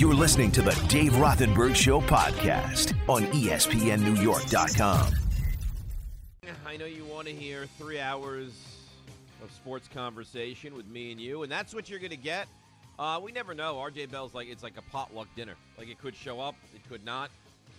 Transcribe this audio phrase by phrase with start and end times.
[0.00, 5.14] You're listening to the Dave Rothenberg Show podcast on ESPNNewYork.com.
[6.64, 8.78] I know you want to hear three hours
[9.44, 12.48] of sports conversation with me and you, and that's what you're going to get.
[12.98, 13.74] Uh, we never know.
[13.74, 15.52] RJ Bell's like it's like a potluck dinner.
[15.76, 17.30] Like it could show up, it could not,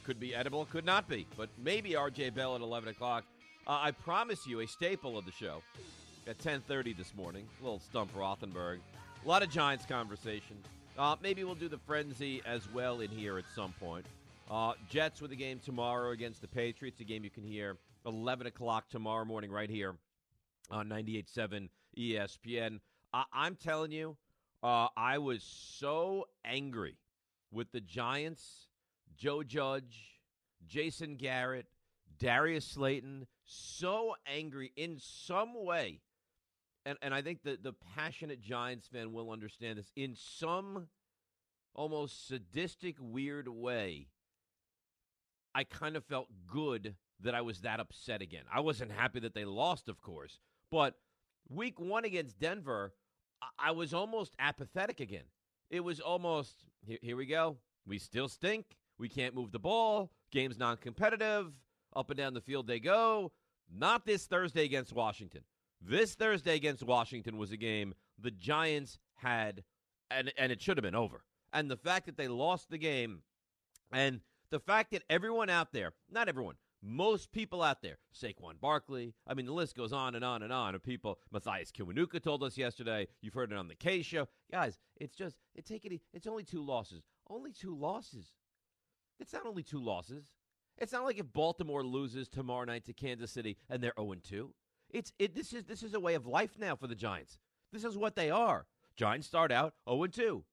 [0.04, 1.26] could be edible, could not be.
[1.36, 3.24] But maybe RJ Bell at 11 o'clock.
[3.66, 5.64] Uh, I promise you, a staple of the show
[6.28, 7.48] at 10:30 this morning.
[7.60, 8.78] A little stump Rothenberg.
[9.26, 10.58] A lot of Giants conversation.
[10.98, 14.06] Uh, maybe we'll do the frenzy as well in here at some point.
[14.50, 18.48] Uh, Jets with a game tomorrow against the Patriots, a game you can hear 11
[18.48, 19.96] o'clock tomorrow morning right here
[20.70, 22.80] on 98.7 ESPN.
[23.14, 24.18] I- I'm telling you,
[24.62, 26.98] uh, I was so angry
[27.52, 28.68] with the Giants,
[29.18, 30.20] Joe Judge,
[30.68, 31.68] Jason Garrett,
[32.20, 36.02] Darius Slayton, so angry in some way.
[36.86, 39.92] And, and I think that the passionate Giants fan will understand this.
[39.96, 40.88] In some
[41.76, 44.08] almost sadistic, weird way,
[45.54, 48.44] I kind of felt good that I was that upset again.
[48.52, 50.40] I wasn't happy that they lost, of course,
[50.72, 50.96] but
[51.50, 52.94] week one against Denver,
[53.42, 55.26] I- I was almost apathetic again.
[55.70, 57.58] It was almost here, here we go.
[57.86, 58.78] We still stink.
[58.98, 60.12] We can't move the ball.
[60.32, 61.54] Game's non competitive.
[61.96, 63.32] Up and down the field they go.
[63.70, 65.44] Not this Thursday against Washington.
[65.82, 69.64] This Thursday against Washington was a game the Giants had,
[70.12, 71.24] and, and it should have been over.
[71.54, 73.24] And the fact that they lost the game,
[73.92, 79.14] and the fact that everyone out there, not everyone, most people out there, Saquon Barkley,
[79.28, 81.20] I mean, the list goes on and on and on of people.
[81.32, 83.08] Mathias Kiwanuka told us yesterday.
[83.22, 84.28] You've heard it on the K show.
[84.52, 87.04] Guys, it's just, it take it, it's only two losses.
[87.30, 88.34] Only two losses.
[89.20, 90.26] It's not only two losses.
[90.78, 94.52] It's not like if Baltimore loses tomorrow night to Kansas City and they're 0 2.
[94.94, 97.40] It's it this is this is a way of life now for the Giants.
[97.72, 98.66] This is what they are.
[98.96, 100.44] Giants start out 0 2.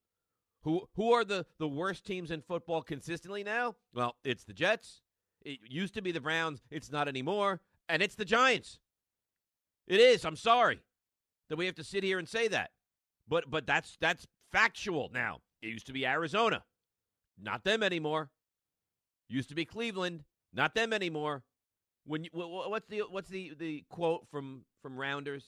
[0.62, 3.76] Who who are the, the worst teams in football consistently now?
[3.94, 5.02] Well, it's the Jets.
[5.42, 6.62] It used to be the Browns.
[6.70, 7.60] It's not anymore.
[7.88, 8.78] And it's the Giants.
[9.86, 10.24] It is.
[10.24, 10.80] I'm sorry
[11.48, 12.70] that we have to sit here and say that.
[13.28, 15.40] But but that's that's factual now.
[15.62, 16.64] It used to be Arizona.
[17.40, 18.30] Not them anymore.
[19.28, 20.24] Used to be Cleveland.
[20.52, 21.44] Not them anymore.
[22.08, 25.44] When you, wh- wh- what's the what's the the quote from from Rounders?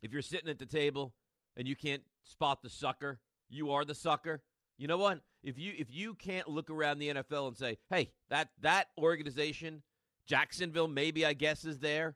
[0.00, 1.14] If you're sitting at the table
[1.56, 3.18] and you can't spot the sucker,
[3.50, 4.42] you are the sucker.
[4.78, 5.20] You know what?
[5.42, 9.82] If you if you can't look around the NFL and say, "Hey, that that organization,
[10.26, 12.14] Jacksonville, maybe I guess is there,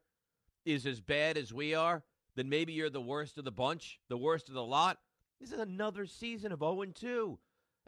[0.64, 2.04] is as bad as we are,"
[2.36, 4.98] then maybe you're the worst of the bunch, the worst of the lot.
[5.40, 7.38] This is another season of 0 2.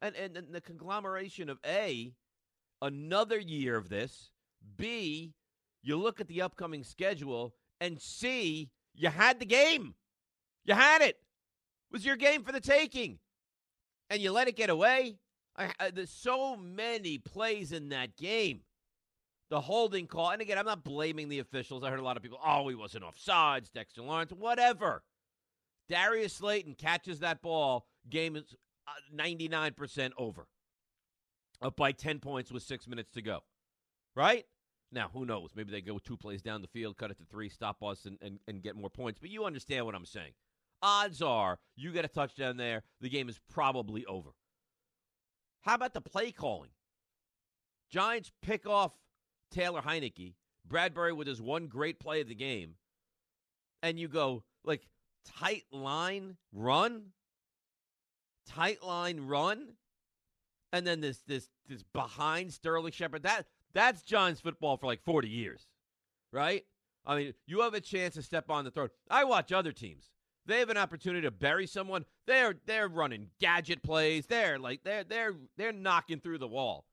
[0.00, 2.12] And, and and the conglomeration of A,
[2.82, 4.30] another year of this,
[4.76, 5.34] B,
[5.82, 9.94] you look at the upcoming schedule, and C, you had the game.
[10.64, 11.16] You had it.
[11.16, 13.18] It was your game for the taking.
[14.10, 15.18] And you let it get away.
[15.56, 18.60] I, I, there's so many plays in that game.
[19.50, 21.82] The holding call, and again, I'm not blaming the officials.
[21.82, 25.02] I heard a lot of people, oh, he wasn't offsides, Dexter Lawrence, whatever.
[25.88, 27.86] Darius Slayton catches that ball.
[28.10, 28.54] Game is
[28.86, 30.46] uh, 99% over.
[31.62, 33.40] Up by 10 points with six minutes to go.
[34.18, 34.46] Right?
[34.90, 35.50] Now, who knows?
[35.54, 38.18] Maybe they go two plays down the field, cut it to three, stop us, and,
[38.20, 39.20] and, and get more points.
[39.20, 40.32] But you understand what I'm saying.
[40.82, 44.30] Odds are you get a touchdown there, the game is probably over.
[45.60, 46.70] How about the play calling?
[47.92, 48.90] Giants pick off
[49.52, 50.34] Taylor Heinicke,
[50.68, 52.74] Bradberry with his one great play of the game,
[53.84, 54.88] and you go, like,
[55.24, 57.12] tight line run?
[58.48, 59.74] Tight line run?
[60.72, 63.22] And then this this this behind Sterling Shepard.
[63.22, 65.66] That that's Giants football for like 40 years.
[66.32, 66.64] Right?
[67.06, 68.90] I mean, you have a chance to step on the throne.
[69.10, 70.10] I watch other teams.
[70.46, 72.04] They have an opportunity to bury someone.
[72.26, 74.26] They're they're running gadget plays.
[74.26, 76.86] They're like they're they're they're knocking through the wall.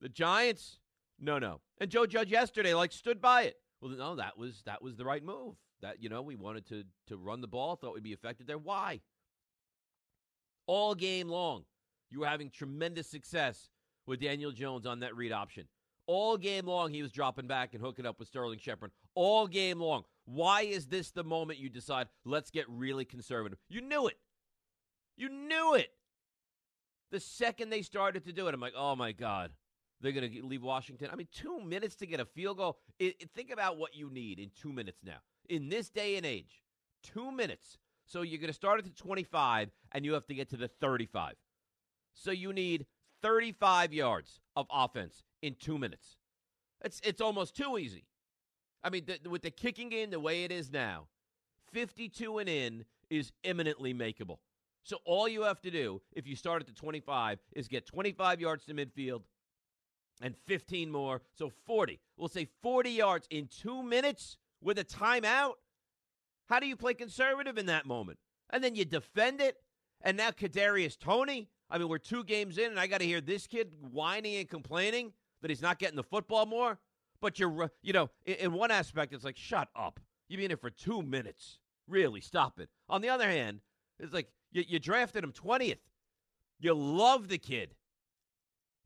[0.00, 0.78] The Giants,
[1.20, 1.60] no, no.
[1.78, 3.56] And Joe Judge yesterday like stood by it.
[3.80, 5.56] Well, no, that was that was the right move.
[5.82, 7.76] That you know we wanted to to run the ball.
[7.76, 8.58] Thought we'd be effective there.
[8.58, 9.00] Why?
[10.66, 11.64] All game long,
[12.10, 13.68] you were having tremendous success
[14.06, 15.66] with Daniel Jones on that read option.
[16.06, 18.90] All game long, he was dropping back and hooking up with Sterling Shepard.
[19.14, 20.04] All game long.
[20.24, 23.58] Why is this the moment you decide, let's get really conservative?
[23.68, 24.18] You knew it.
[25.16, 25.90] You knew it.
[27.10, 29.50] The second they started to do it, I'm like, oh my God,
[30.00, 31.08] they're going to leave Washington.
[31.12, 32.78] I mean, two minutes to get a field goal.
[32.98, 35.18] It, it- think about what you need in two minutes now.
[35.48, 36.62] In this day and age,
[37.02, 37.78] two minutes.
[38.06, 40.68] So you're going to start at the 25 and you have to get to the
[40.68, 41.34] 35.
[42.14, 42.86] So you need
[43.22, 46.16] 35 yards of offense in two minutes.
[46.84, 48.04] It's, it's almost too easy.
[48.82, 51.06] I mean, the, with the kicking game the way it is now,
[51.72, 54.38] 52 and in is imminently makeable.
[54.82, 58.40] So all you have to do if you start at the 25 is get 25
[58.40, 59.22] yards to midfield
[60.20, 61.22] and 15 more.
[61.32, 62.00] So 40.
[62.16, 65.54] We'll say 40 yards in two minutes with a timeout.
[66.48, 68.18] How do you play conservative in that moment?
[68.50, 69.56] And then you defend it.
[70.00, 71.48] And now Kadarius Toney.
[71.72, 74.48] I mean, we're two games in, and I got to hear this kid whining and
[74.48, 76.78] complaining that he's not getting the football more.
[77.22, 79.98] But you're, you know, in, in one aspect, it's like, shut up.
[80.28, 81.60] You've been here for two minutes.
[81.88, 82.68] Really, stop it.
[82.90, 83.60] On the other hand,
[83.98, 85.78] it's like you, you drafted him 20th.
[86.60, 87.74] You love the kid.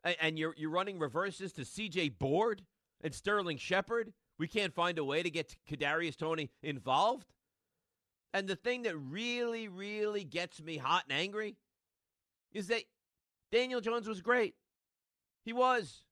[0.04, 2.62] And, and you're, you're running reverses to CJ Board
[3.00, 4.12] and Sterling Shepard.
[4.38, 7.32] We can't find a way to get Kadarius Toney involved.
[8.32, 11.56] And the thing that really, really gets me hot and angry
[12.52, 12.82] is that
[13.52, 14.54] Daniel Jones was great.
[15.44, 16.02] He was.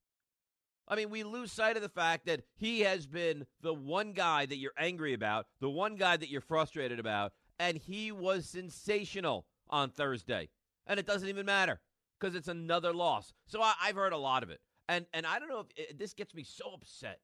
[0.87, 4.45] I mean, we lose sight of the fact that he has been the one guy
[4.45, 9.47] that you're angry about, the one guy that you're frustrated about, and he was sensational
[9.71, 10.51] on Thursday.
[10.87, 11.81] And it doesn't even matter
[12.21, 13.33] because it's another loss.
[13.47, 14.61] So I, have heard a lot of it.
[14.89, 17.21] And, and I don't know if it, this gets me so upset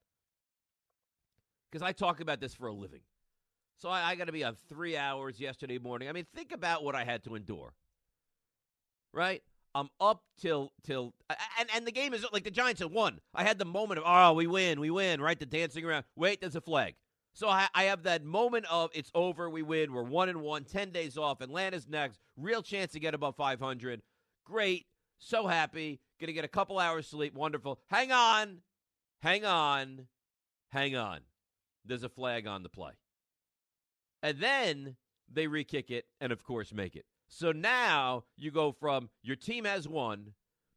[1.71, 3.01] because I talk about this for a living.
[3.79, 6.09] So I, I got to be on three hours yesterday morning.
[6.09, 7.75] I mean, think about what I had to endure.
[9.13, 9.43] Right?
[9.75, 11.15] I'm up till till
[11.59, 13.21] and and the game is like the Giants have won.
[13.35, 16.05] I had the moment of oh we win we win right the dancing around.
[16.17, 16.95] Wait, there's a flag.
[17.33, 20.65] So I, I have that moment of it's over, we win, we're one and one,
[20.65, 21.41] ten days off.
[21.41, 24.03] Atlanta's next, real chance to get above 500.
[24.45, 24.87] Great,
[25.19, 27.79] so happy, gonna get a couple hours sleep, wonderful.
[27.89, 28.59] Hang on,
[29.23, 30.07] hang on,
[30.71, 31.21] hang on.
[31.85, 32.93] There's a flag on the play,
[34.23, 34.97] and then
[35.33, 37.05] they re-kick it and of course make it.
[37.33, 40.35] So now you go from your team has won,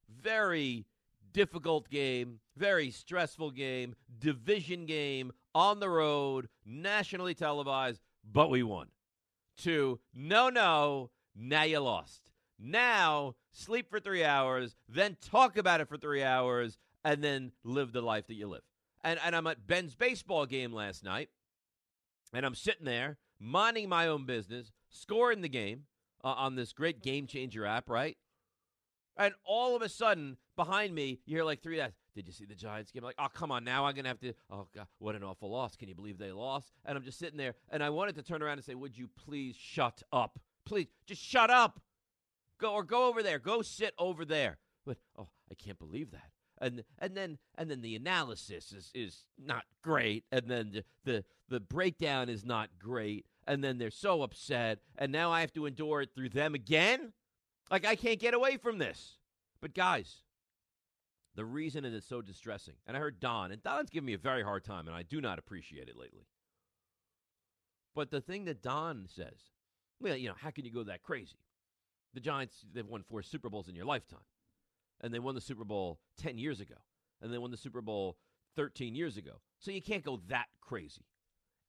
[0.08, 0.86] very
[1.34, 8.88] difficult game, very stressful game, division game, on the road, nationally televised, but we won.
[9.64, 12.22] To no, no, now you lost.
[12.60, 17.94] Now sleep for three hours, then talk about it for three hours, and then live
[17.94, 18.64] the life that you live.
[19.04, 21.30] And, and I'm at Ben's baseball game last night,
[22.32, 25.86] and I'm sitting there minding my own business, scoring the game
[26.24, 28.18] uh, on this great game changer app, right?
[29.18, 31.92] And all of a sudden, behind me, you hear like three guys.
[32.16, 33.04] Did you see the Giants game?
[33.04, 34.34] like, oh, come on, now I'm to have to.
[34.50, 35.76] Oh, God, what an awful loss.
[35.76, 36.72] Can you believe they lost?
[36.86, 39.10] And I'm just sitting there, and I wanted to turn around and say, Would you
[39.26, 40.40] please shut up?
[40.66, 41.80] Please, just shut up.
[42.60, 43.40] Go or go over there.
[43.40, 44.58] Go sit over there.
[44.86, 46.30] But, oh, I can't believe that.
[46.62, 51.26] And, and then and then the analysis is, is not great and then the, the
[51.50, 55.66] the breakdown is not great and then they're so upset and now I have to
[55.66, 57.14] endure it through them again
[57.74, 59.18] like, I can't get away from this.
[59.62, 60.18] But, guys,
[61.36, 64.20] the reason it is so distressing, and I heard Don, and Don's giving me a
[64.20, 66.28] very hard time, and I do not appreciate it lately.
[67.96, 69.52] But the thing that Don says,
[70.00, 71.38] well, you know, how can you go that crazy?
[72.14, 74.20] The Giants, they've won four Super Bowls in your lifetime.
[75.02, 76.76] And they won the Super Bowl 10 years ago.
[77.22, 78.18] And they won the Super Bowl
[78.56, 79.42] 13 years ago.
[79.60, 81.06] So you can't go that crazy.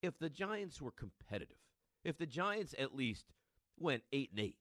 [0.03, 1.64] If the Giants were competitive,
[2.05, 3.25] if the Giants at least
[3.79, 4.57] went 8 and 8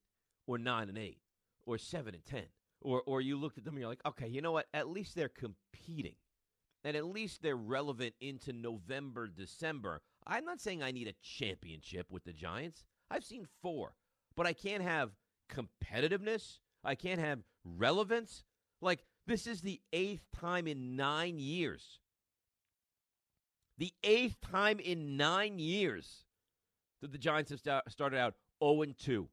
[0.48, 1.18] or 9 and 8
[1.66, 2.46] or seven and ten,
[2.82, 4.68] or or you looked at them and you're like, okay, you know what?
[4.74, 6.16] At least they're competing,
[6.84, 10.02] and at least they're relevant into November, December.
[10.26, 12.86] I'm not saying I need a championship with the Giants.
[13.10, 13.96] I've seen four,
[14.36, 15.12] but I can't have
[15.52, 16.60] competitiveness.
[16.84, 18.44] I can't have relevance.
[18.82, 22.00] Like this is the eighth time in nine years.
[23.78, 26.23] The eighth time in nine years
[27.04, 29.28] that the Giants have started out 0 2.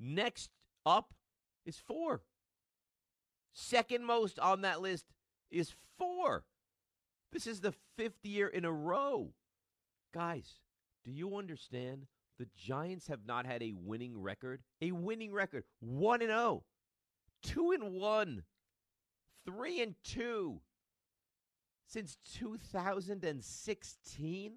[0.00, 0.50] Next
[0.84, 1.14] up
[1.64, 2.22] is four.
[3.52, 5.06] Second most on that list
[5.48, 6.44] is four.
[7.32, 9.32] This is the fifth year in a row.
[10.12, 10.58] Guys,
[11.04, 12.06] do you understand?
[12.38, 14.60] The Giants have not had a winning record.
[14.82, 15.62] A winning record.
[15.80, 16.64] 1 and 0.
[17.44, 18.42] 2 and 1.
[19.46, 20.60] 3 and 2
[21.86, 24.52] since 2016.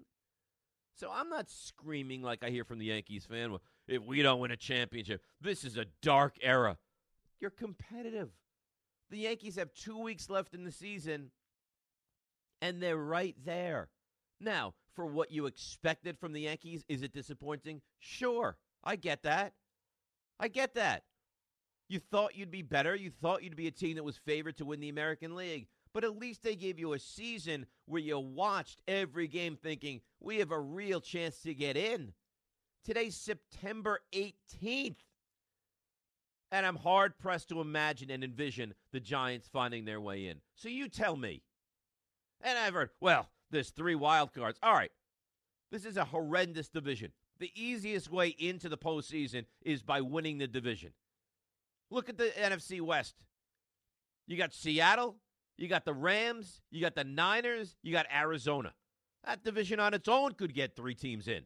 [1.00, 3.56] So I'm not screaming like I hear from the Yankees fan
[3.88, 5.22] if we don't win a championship.
[5.40, 6.76] This is a dark era.
[7.40, 8.28] You're competitive.
[9.08, 11.30] The Yankees have two weeks left in the season,
[12.60, 13.88] and they're right there.
[14.40, 17.80] Now, for what you expected from the Yankees, is it disappointing?
[17.98, 18.58] Sure.
[18.84, 19.54] I get that.
[20.38, 21.04] I get that.
[21.88, 22.94] You thought you'd be better.
[22.94, 25.66] You thought you'd be a team that was favored to win the American League.
[25.92, 30.38] But at least they gave you a season where you watched every game thinking, we
[30.38, 32.12] have a real chance to get in.
[32.84, 34.96] Today's September 18th.
[36.52, 40.40] And I'm hard pressed to imagine and envision the Giants finding their way in.
[40.54, 41.42] So you tell me.
[42.40, 44.58] And I've heard, well, there's three wild cards.
[44.62, 44.90] All right.
[45.70, 47.12] This is a horrendous division.
[47.38, 50.92] The easiest way into the postseason is by winning the division.
[51.90, 53.14] Look at the NFC West.
[54.26, 55.16] You got Seattle,
[55.60, 58.72] you got the Rams, you got the Niners, you got Arizona.
[59.24, 61.42] That division on its own could get three teams in.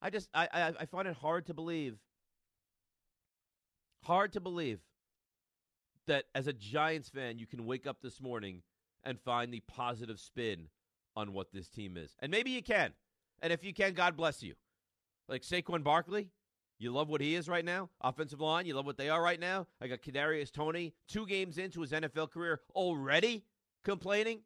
[0.00, 1.98] I just I, I, I find it hard to believe.
[4.04, 4.80] Hard to believe
[6.06, 8.62] that as a Giants fan you can wake up this morning
[9.04, 10.68] and find the positive spin
[11.14, 12.16] on what this team is.
[12.20, 12.94] And maybe you can.
[13.42, 14.54] And if you can, God bless you.
[15.28, 16.30] Like Saquon Barkley,
[16.80, 17.90] you love what he is right now.
[18.00, 19.66] Offensive line, you love what they are right now.
[19.82, 23.44] I got Kadarius Toney, two games into his NFL career already
[23.84, 24.40] complaining.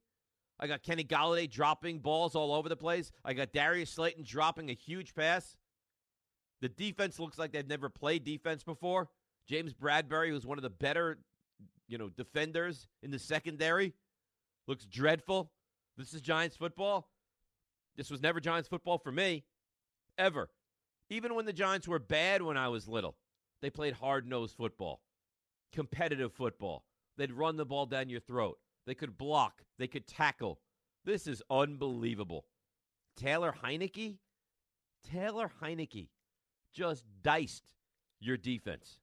[0.59, 3.13] I got Kenny Golladay dropping balls all over the place.
[3.25, 5.57] I got Darius Slayton dropping a huge pass.
[6.61, 9.09] The defense looks like they've never played defense before.
[9.47, 11.19] James Bradberry was one of the better,
[11.87, 13.95] you know, defenders in the secondary.
[14.67, 15.53] Looks dreadful.
[15.97, 17.09] This is Giants football.
[17.97, 19.45] This was never Giants football for me,
[20.19, 20.49] ever.
[21.11, 23.17] Even when the Giants were bad when I was little,
[23.61, 25.01] they played hard nosed football,
[25.73, 26.85] competitive football.
[27.17, 28.59] They'd run the ball down your throat.
[28.87, 29.63] They could block.
[29.79, 30.61] They could tackle.
[31.05, 32.47] This is unbelievable.
[33.17, 34.19] Taylor Heinicke?
[35.11, 36.09] Taylor Heinicke
[36.73, 37.75] just diced
[38.21, 38.99] your defense.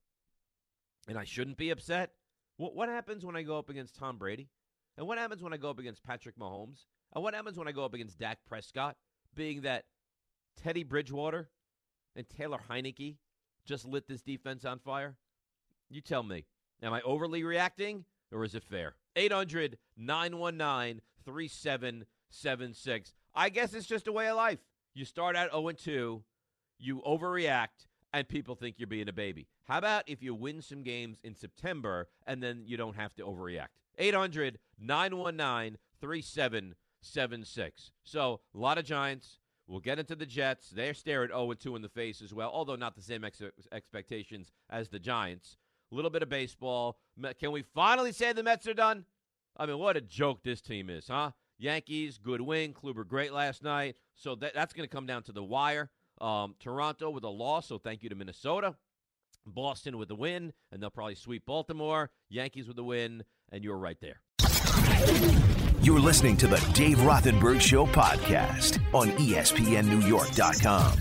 [1.07, 2.11] And I shouldn't be upset.
[2.57, 4.49] What, what happens when I go up against Tom Brady?
[4.97, 6.85] And what happens when I go up against Patrick Mahomes?
[7.13, 8.97] And what happens when I go up against Dak Prescott?
[9.35, 9.85] Being that
[10.61, 11.49] Teddy Bridgewater
[12.15, 13.17] and Taylor Heinicke
[13.65, 15.15] just lit this defense on fire?
[15.89, 16.45] You tell me.
[16.83, 18.95] Am I overly reacting or is it fair?
[19.15, 23.13] 800 919 3776.
[23.35, 24.59] I guess it's just a way of life.
[24.93, 26.23] You start out 0 2,
[26.79, 29.47] you overreact, and people think you're being a baby.
[29.65, 33.23] How about if you win some games in September and then you don't have to
[33.23, 33.67] overreact?
[33.97, 37.91] 800 919 3776.
[38.03, 39.39] So, a lot of Giants.
[39.71, 40.69] We'll get into the Jets.
[40.69, 44.51] They're staring 0 2 in the face as well, although not the same ex- expectations
[44.69, 45.55] as the Giants.
[45.93, 46.97] A little bit of baseball.
[47.39, 49.05] Can we finally say the Mets are done?
[49.55, 51.31] I mean, what a joke this team is, huh?
[51.57, 52.73] Yankees, good win.
[52.73, 53.95] Kluber, great last night.
[54.13, 55.89] So that, that's going to come down to the wire.
[56.19, 58.75] Um, Toronto with a loss, so thank you to Minnesota.
[59.45, 62.11] Boston with the win, and they'll probably sweep Baltimore.
[62.29, 63.23] Yankees with the win,
[63.53, 64.21] and you're right there.
[65.83, 70.99] You're listening to the Dave Rothenberg Show podcast on ESPNNewYork.com.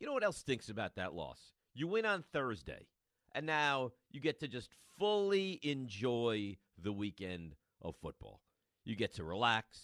[0.00, 1.38] You know what else stinks about that loss?
[1.72, 2.88] You win on Thursday,
[3.36, 8.40] and now you get to just fully enjoy the weekend of football.
[8.84, 9.82] You get to relax,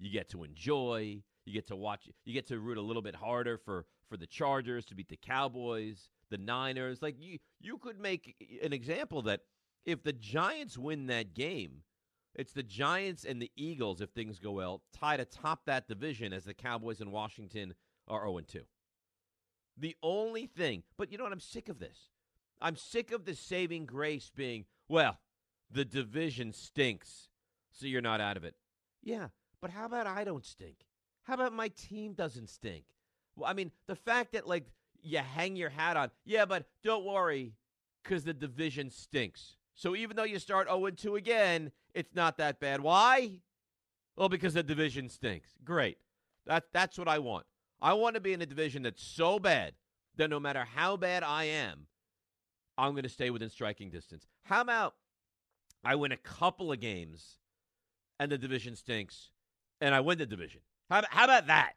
[0.00, 3.14] you get to enjoy, you get to watch, you get to root a little bit
[3.14, 7.00] harder for for the Chargers to beat the Cowboys, the Niners.
[7.00, 9.42] Like you you could make an example that
[9.84, 11.82] if the Giants win that game,
[12.34, 16.44] it's the Giants and the Eagles, if things go well, tied atop that division as
[16.44, 17.74] the Cowboys and Washington
[18.08, 18.62] are 0 2.
[19.76, 21.32] The only thing, but you know what?
[21.32, 22.10] I'm sick of this.
[22.60, 25.18] I'm sick of the saving grace being, well,
[25.70, 27.28] the division stinks,
[27.70, 28.54] so you're not out of it.
[29.02, 29.28] Yeah,
[29.60, 30.86] but how about I don't stink?
[31.24, 32.84] How about my team doesn't stink?
[33.36, 34.66] Well, I mean, the fact that, like,
[35.02, 37.54] you hang your hat on, yeah, but don't worry,
[38.02, 39.56] because the division stinks.
[39.74, 42.80] So even though you start 0 2 again, it's not that bad.
[42.80, 43.40] Why?
[44.16, 45.50] Well, because the division stinks.
[45.64, 45.98] Great.
[46.46, 47.46] That, that's what I want.
[47.80, 49.74] I want to be in a division that's so bad
[50.16, 51.86] that no matter how bad I am,
[52.76, 54.26] I'm going to stay within striking distance.
[54.44, 54.94] How about
[55.84, 57.38] I win a couple of games
[58.18, 59.30] and the division stinks
[59.80, 60.60] and I win the division?
[60.90, 61.72] How how about that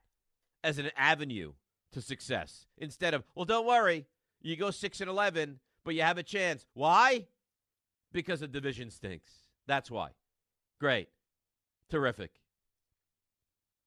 [0.64, 1.54] as an avenue
[1.94, 4.06] to success instead of, well, don't worry,
[4.42, 6.66] you go 6 and 11, but you have a chance.
[6.74, 7.28] Why?
[8.16, 9.34] Because the division stinks.
[9.68, 10.12] That's why.
[10.80, 11.10] Great.
[11.92, 12.32] Terrific.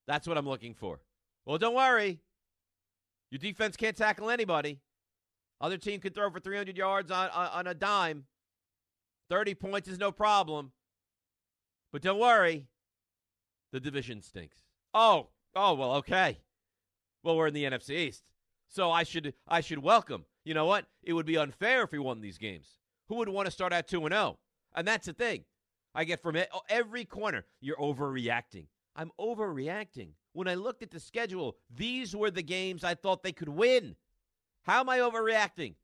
[0.06, 1.00] That's what I'm looking for.
[1.46, 2.20] Well, don't worry.
[3.30, 4.80] Your defense can't tackle anybody.
[5.62, 8.24] Other team can throw for 300 yards on, on, on a dime.
[9.30, 10.72] 30 points is no problem.
[11.90, 12.66] But don't worry.
[13.72, 14.58] The division stinks.
[14.92, 16.40] Oh, oh, well, okay.
[17.22, 18.24] Well, we're in the NFC East.
[18.68, 20.26] So I should I should welcome.
[20.44, 20.84] You know what?
[21.02, 22.78] It would be unfair if we won these games.
[23.08, 24.38] Who would want to start at 2 and 0?
[24.74, 25.44] And that's the thing.
[25.94, 28.66] I get from it, oh, every corner, you're overreacting.
[28.94, 30.10] I'm overreacting.
[30.32, 33.96] When I looked at the schedule, these were the games I thought they could win.
[34.62, 35.74] How am I overreacting?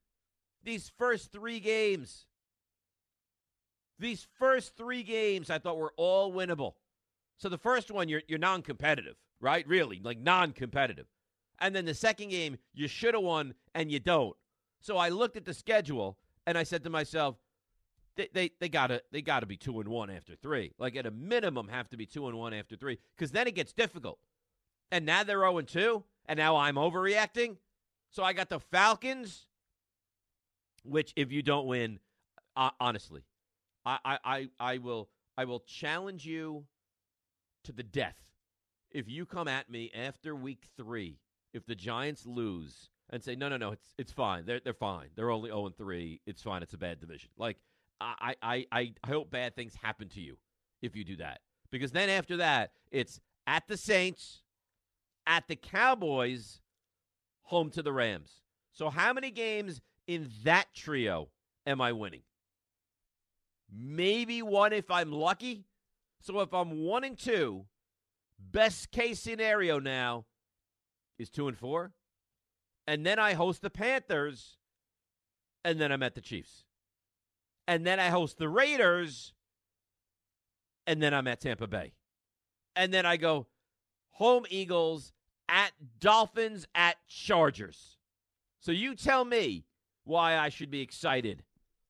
[0.62, 2.26] These first three games.
[3.98, 6.74] These first three games I thought were all winnable.
[7.38, 9.66] So the first one, you're, you're non competitive, right?
[9.66, 11.06] Really, like non competitive.
[11.58, 14.36] And then the second game, you should have won and you don't.
[14.80, 17.36] So I looked at the schedule and I said to myself,
[18.16, 20.72] they, they, they gotta they gotta be two and one after three.
[20.78, 22.98] Like at a minimum have to be two and one after three.
[23.16, 24.18] Because then it gets difficult.
[24.92, 27.56] And now they're 0 and 2, And now I'm overreacting.
[28.10, 29.46] So I got the Falcons,
[30.84, 31.98] which if you don't win,
[32.56, 33.24] uh, honestly,
[33.84, 36.66] I, I, I, I will I will challenge you
[37.64, 38.24] to the death
[38.94, 41.18] if you come at me after week three,
[41.52, 44.44] if the Giants lose and say, no, no, no, it's it's fine.
[44.44, 45.08] They're they're fine.
[45.14, 46.20] They're only 0 and 3.
[46.26, 46.62] It's fine.
[46.64, 47.30] It's a bad division.
[47.38, 47.58] Like
[48.00, 50.36] I, I, I, I hope bad things happen to you
[50.82, 51.40] if you do that.
[51.70, 54.42] Because then after that, it's at the Saints,
[55.28, 56.60] at the Cowboys,
[57.44, 58.42] home to the Rams.
[58.72, 61.28] So how many games in that trio
[61.66, 62.22] am I winning?
[63.72, 65.66] Maybe one if I'm lucky.
[66.20, 67.66] So if I'm one and two,
[68.40, 70.24] best case scenario now
[71.16, 71.92] is two and four.
[72.86, 74.58] And then I host the Panthers,
[75.64, 76.64] and then I'm at the Chiefs.
[77.66, 79.32] And then I host the Raiders,
[80.86, 81.92] and then I'm at Tampa Bay.
[82.76, 83.46] And then I go
[84.10, 85.12] home Eagles,
[85.48, 87.98] at Dolphins, at Chargers.
[88.60, 89.64] So you tell me
[90.04, 91.42] why I should be excited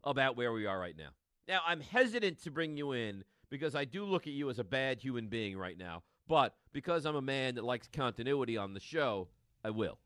[0.03, 1.11] about where we are right now.
[1.47, 4.65] Now, I'm hesitant to bring you in because I do look at you as a
[4.65, 6.03] bad human being right now.
[6.27, 9.29] But because I'm a man that likes continuity on the show,
[9.63, 9.99] I will.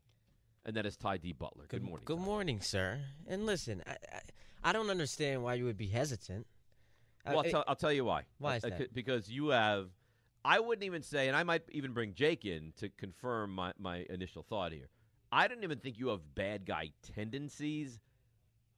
[0.65, 1.33] And that is Ty D.
[1.33, 1.65] Butler.
[1.67, 2.03] Good, morning.
[2.05, 2.23] Good Ty.
[2.23, 2.99] morning, sir.
[3.27, 4.19] And listen, I, I,
[4.69, 6.45] I don't understand why you would be hesitant.
[7.25, 8.23] Uh, Well, I'll, tell, I'll tell you why.
[8.39, 8.93] Why is Uh, that?
[8.93, 9.89] Because you have,
[10.43, 14.05] I wouldn't even say, and I might even bring Jake in to confirm my, my
[14.09, 14.89] initial thought here.
[15.31, 17.99] I don't even think you have bad guy tendencies.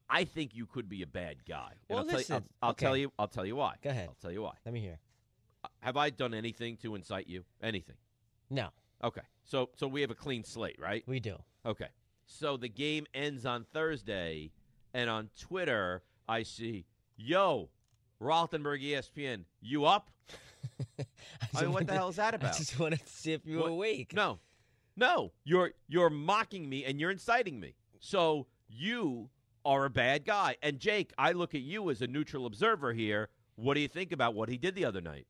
[0.08, 1.72] I think you could be a bad guy.
[1.88, 3.12] Well, I'll, tell you, listen, I'll, I'll tell you.
[3.18, 3.76] I'll tell you why.
[3.82, 4.08] Go ahead.
[4.08, 4.52] I'll tell you why.
[4.64, 4.98] Let me hear.
[5.64, 7.44] Uh, Have I done anything to incite you?
[7.62, 7.96] Anything?
[8.50, 8.68] No,
[9.04, 9.20] Okay.
[9.44, 11.02] So so we have a clean slate, right?
[11.06, 11.36] we do.
[11.66, 11.88] Okay.
[12.26, 14.50] So the game ends on Thursday,
[14.94, 17.68] and on Twitter, I see, yo,
[18.20, 20.08] Rothenberg ESPN, you up?
[20.98, 21.04] I,
[21.54, 22.54] I mean, what the to- hell is that about?
[22.54, 24.14] I just wanted to see if you were What- awake.
[24.14, 24.38] No,
[24.96, 27.74] no, you're you're mocking me and you're inciting me.
[28.00, 29.28] So you
[29.64, 30.56] are a bad guy.
[30.62, 33.28] And Jake, I look at you as a neutral observer here.
[33.56, 35.26] What do you think about what he did the other night?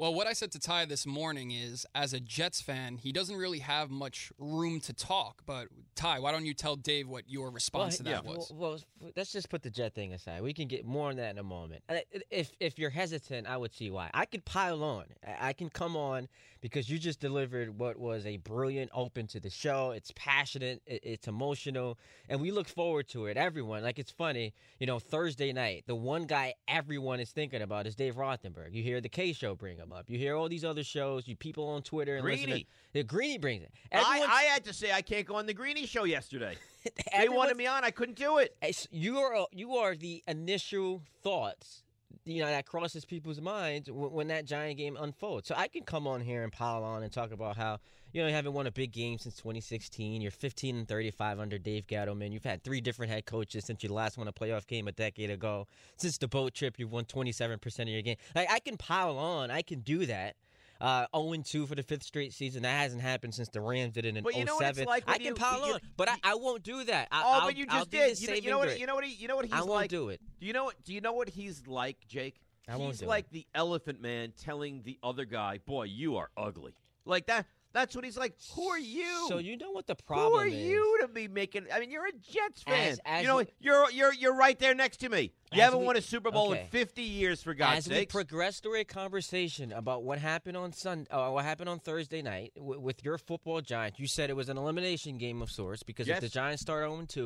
[0.00, 3.36] Well, what I said to Ty this morning is, as a Jets fan, he doesn't
[3.36, 5.42] really have much room to talk.
[5.44, 8.50] But Ty, why don't you tell Dave what your response to that well, was?
[8.50, 10.40] Well, well, let's just put the jet thing aside.
[10.42, 11.82] We can get more on that in a moment.
[12.30, 14.08] If if you're hesitant, I would see why.
[14.14, 15.04] I could pile on.
[15.38, 16.28] I can come on
[16.60, 19.90] because you just delivered what was a brilliant open to the show.
[19.92, 23.36] It's passionate, it's emotional, and we look forward to it.
[23.36, 27.86] Everyone, like it's funny, you know, Thursday night, the one guy everyone is thinking about
[27.86, 28.72] is Dave Rothenberg.
[28.74, 30.08] You hear the K show bring him up.
[30.08, 31.26] You hear all these other shows.
[31.26, 32.66] You people on Twitter and listen to- Greeny.
[32.92, 33.72] Yeah, Greeny brings it.
[33.92, 36.56] I, I had to say I can't go on the Greeny show yesterday.
[37.14, 38.56] They wanted me on, I couldn't do it.
[38.90, 41.82] you are you are the initial thoughts
[42.30, 45.48] you know that crosses people's minds when, that giant game unfolds.
[45.48, 47.78] So i can come on here and pile on and talk about how
[48.12, 51.58] you know you haven't won a big game since 2016 you're 15 and 35 under
[51.58, 52.32] dave Gettleman.
[52.32, 55.30] you've had three different head coaches since you last won a playoff game a decade
[55.30, 55.66] ago.
[55.96, 58.16] Since the boat trip you've won 27% of your game.
[58.34, 59.50] Like i can pile on.
[59.50, 60.36] I can do that
[60.80, 62.62] uh, 0-2 for the fifth straight season.
[62.62, 64.86] That hasn't happened since the Rams did it in But you know what it's 07.
[64.88, 67.08] like I can you- pile on, but I, I won't do that.
[67.12, 68.20] I, Oh, I'll, but you I'll just did.
[68.20, 68.80] You know, you know what?
[68.80, 69.04] You know what?
[69.04, 69.90] He, you know what he's I won't like.
[69.90, 70.20] do it.
[70.40, 70.82] Do you know what?
[70.84, 72.40] Do you know what he's like, Jake?
[72.68, 73.08] I won't he's do it.
[73.08, 77.46] like the elephant man telling the other guy, "Boy, you are ugly." Like that.
[77.72, 78.34] That's what he's like.
[78.56, 79.26] Who are you?
[79.28, 80.32] So you know what the problem?
[80.32, 80.54] Who are is?
[80.54, 81.66] you to be making?
[81.72, 82.88] I mean, you're a Jets fan.
[82.92, 85.32] As- as you know, we- you're you're you're right there next to me.
[85.52, 87.92] You haven't we- won a Super Bowl in 50 years, for God's sake.
[87.92, 88.12] As we sakes.
[88.12, 92.52] progress through a conversation about what happened on Sun, uh, what happened on Thursday night
[92.56, 96.08] w- with your football Giants, you said it was an elimination game of sorts because
[96.08, 97.20] if the Giants start 0 2,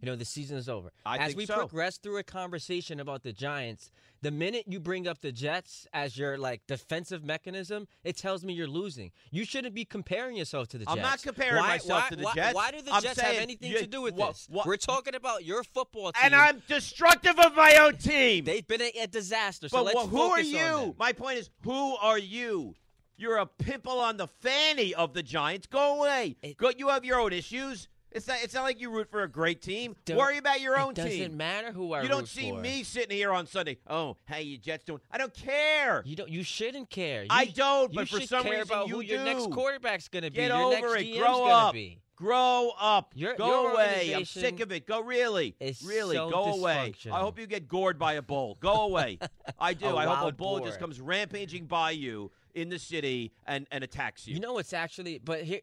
[0.00, 0.92] you know the season is over.
[1.06, 1.54] I as we so.
[1.54, 3.90] progress through a conversation about the Giants,
[4.24, 8.54] the minute you bring up the Jets as your like defensive mechanism, it tells me
[8.54, 9.12] you're losing.
[9.30, 10.96] You shouldn't be comparing yourself to the Jets.
[10.96, 12.54] I'm not comparing why, myself why- to the why- Jets.
[12.54, 14.48] Why do the I'm Jets have anything you- to do with this?
[14.50, 16.22] We're talking about your football team.
[16.24, 18.44] and I'm destructive of my own team.
[18.44, 19.68] They've been a, a disaster.
[19.68, 20.94] So but wha- who are you?
[20.98, 22.74] My point is, who are you?
[23.18, 25.66] You're a pimple on the fanny of the Giants.
[25.66, 26.36] Go away.
[26.42, 26.70] It- Go.
[26.76, 27.88] You have your own issues.
[28.14, 28.36] It's not.
[28.42, 29.96] It's not like you root for a great team.
[30.04, 31.06] Don't- Worry about your own team.
[31.06, 31.36] it doesn't team.
[31.36, 32.60] matter who I you don't see for.
[32.60, 33.78] me sitting here on Sunday.
[33.88, 35.00] Oh, how you Jets doing?
[35.10, 36.02] I don't care.
[36.06, 36.30] You don't.
[36.30, 37.22] You shouldn't care.
[37.24, 39.50] You, I don't, You but for some care reason about you who your next do.
[39.50, 40.36] quarterback's going to be.
[40.36, 41.06] Get your over next it.
[41.06, 41.72] GM's Grow up.
[41.72, 41.98] Be.
[42.16, 43.12] Grow up.
[43.16, 44.12] Your- go your away.
[44.14, 44.86] I'm sick of it.
[44.86, 45.56] Go really.
[45.84, 46.14] really.
[46.14, 46.94] so go away.
[47.10, 48.56] I hope you get gored by a bull.
[48.60, 49.18] Go away.
[49.58, 49.96] I do.
[49.96, 50.66] I hope a bull boar.
[50.68, 54.34] just comes rampaging by you in the city and, and attacks you.
[54.34, 55.18] You know, it's actually.
[55.18, 55.60] But here,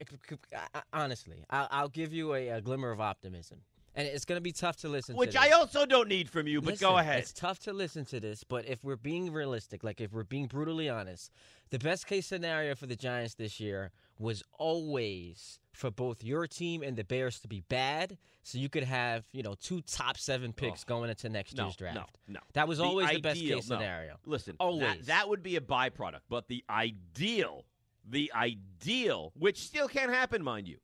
[0.94, 3.60] honestly, I'll, I'll give you a, a glimmer of optimism,
[3.96, 5.16] and it's going to be tough to listen.
[5.16, 7.20] Which to I also don't need from you, but go ahead.
[7.20, 10.48] It's tough to listen to this, but if we're being realistic, like if we're being
[10.48, 11.32] brutally honest,
[11.70, 16.84] the best case scenario for the Giants this year was always for both your team
[16.84, 20.52] and the Bears to be bad, so you could have you know two top seven
[20.54, 20.88] picks Oh.
[20.88, 21.96] going into next No, year's draft.
[21.96, 22.40] no, no.
[22.54, 23.76] That was The always the best ideal- case no.
[23.78, 24.18] scenario.
[24.26, 24.80] Listen, Always.
[24.82, 27.66] That, that would be a byproduct, but the ideal,
[28.08, 30.78] the ideal, which still can't happen, mind you,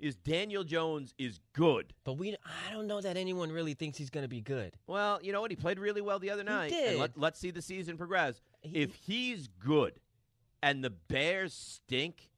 [0.00, 1.92] is Daniel Jones is good.
[2.02, 4.74] But we, I don't know that anyone really thinks he's going to be good.
[4.88, 5.52] Well, you know what?
[5.52, 6.70] He played really well the other night.
[6.70, 6.90] did.
[6.92, 8.40] And let, let's see the season progress.
[8.62, 10.00] He- if he's good
[10.60, 12.30] and the Bears stink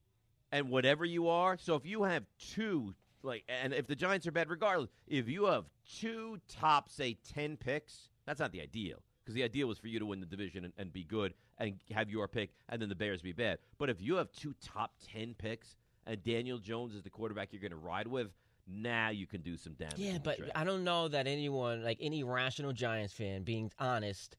[0.54, 4.30] and whatever you are, so if you have two, like, and if the Giants are
[4.30, 5.64] bad regardless, if you have
[5.98, 9.02] two top, say, 10 picks, that's not the ideal.
[9.24, 11.74] Because the ideal was for you to win the division and, and be good and
[11.92, 13.58] have your pick and then the Bears be bad.
[13.78, 15.74] But if you have two top 10 picks
[16.06, 18.28] and Daniel Jones is the quarterback you're going to ride with,
[18.68, 19.98] now you can do some damage.
[19.98, 20.38] Yeah, but.
[20.54, 24.36] I don't know that anyone, like any rational Giants fan, being honest,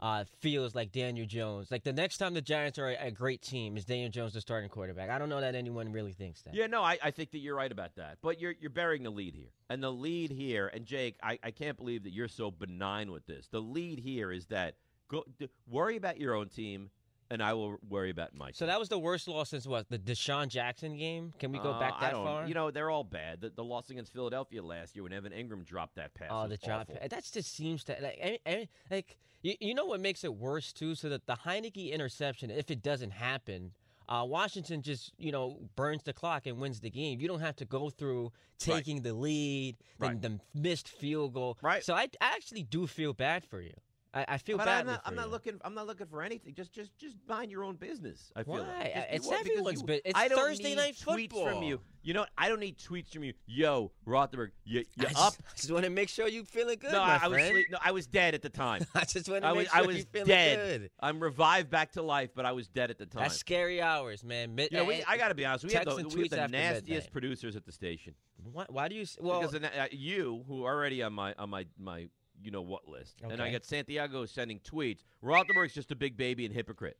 [0.00, 1.70] uh, feels like Daniel Jones.
[1.70, 4.40] Like the next time the Giants are a, a great team, is Daniel Jones the
[4.40, 5.10] starting quarterback?
[5.10, 6.54] I don't know that anyone really thinks that.
[6.54, 8.18] Yeah, no, I, I think that you're right about that.
[8.22, 9.50] But you're you're burying the lead here.
[9.68, 13.26] And the lead here, and Jake, I, I can't believe that you're so benign with
[13.26, 13.48] this.
[13.48, 14.74] The lead here is that
[15.08, 15.24] go
[15.68, 16.90] worry about your own team,
[17.30, 18.50] and I will worry about my.
[18.52, 21.32] So that was the worst loss since what the DeSean Jackson game.
[21.38, 22.46] Can we go Uh, back that far?
[22.46, 23.40] You know, they're all bad.
[23.40, 26.28] The, the loss against Philadelphia last year when Evan Engram dropped that pass.
[26.30, 26.88] Oh, the drop.
[26.88, 30.72] That just seems to like, I- I- like you, you know what makes it worse
[30.72, 30.94] too.
[30.94, 33.72] So that the Heinicke interception, if it doesn't happen,
[34.08, 37.20] uh, Washington just you know burns the clock and wins the game.
[37.20, 38.32] You don't have to go through
[38.66, 38.76] Right.
[38.76, 40.22] taking the lead, then Right.
[40.22, 41.58] the missed field goal.
[41.60, 41.84] Right.
[41.84, 43.74] So I, I actually do feel bad for you.
[44.16, 44.80] I, I feel But bad.
[44.80, 45.30] I'm not, I'm not you.
[45.32, 45.60] looking.
[45.62, 46.54] I'm not looking for anything.
[46.54, 48.32] Just, just, just mind your own business.
[48.34, 48.60] I feel Why?
[48.60, 48.94] like.
[48.94, 51.80] Just- It's because everyone's you- bu- it's I don't Thursday need night tweets from you.
[52.02, 52.24] You know.
[52.38, 53.34] I don't need tweets from you.
[53.46, 55.34] Yo, Rothenberg, you, you I up?
[55.34, 56.92] just, just want to make sure you feeling good.
[56.92, 58.86] no, I, I was sleep, no, I was dead at the time.
[58.94, 60.80] I just want to I make was, sure I you was feeling dead.
[60.80, 60.90] good.
[61.00, 63.22] I'm revived back to life, but I was dead at the time.
[63.22, 64.54] That's scary hours, man.
[64.54, 65.66] Mid- you know, we, eh, I got to be honest.
[65.66, 67.12] We have the, we have the nastiest midnight.
[67.12, 68.14] producers at the station.
[68.50, 69.04] why, why do you?
[69.20, 72.06] Well, because uh, you, who are already on my on my my
[72.42, 73.52] you know what list, and I Okay.
[73.52, 75.04] got Santiago sending tweets.
[75.22, 76.98] Rothenberg's just a big baby and hypocrite.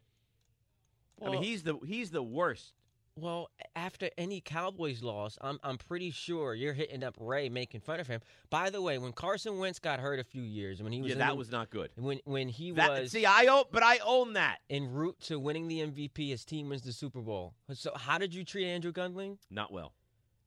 [1.25, 2.72] I mean, he's the he's the worst.
[3.18, 7.99] Well, after any Cowboys loss, I'm I'm pretty sure you're hitting up Ray, making fun
[7.99, 8.20] of him.
[8.51, 11.18] By the way, when Carson Wentz got hurt a few years, when he was Yeah,
[11.18, 11.90] that the- was not good.
[11.96, 14.59] when when he That, was see, I own, but I own that.
[14.68, 17.55] en route to winning the MVP, his team wins the Super Bowl.
[17.72, 19.38] So how did you treat Andrew Gundling?
[19.49, 19.94] Not well.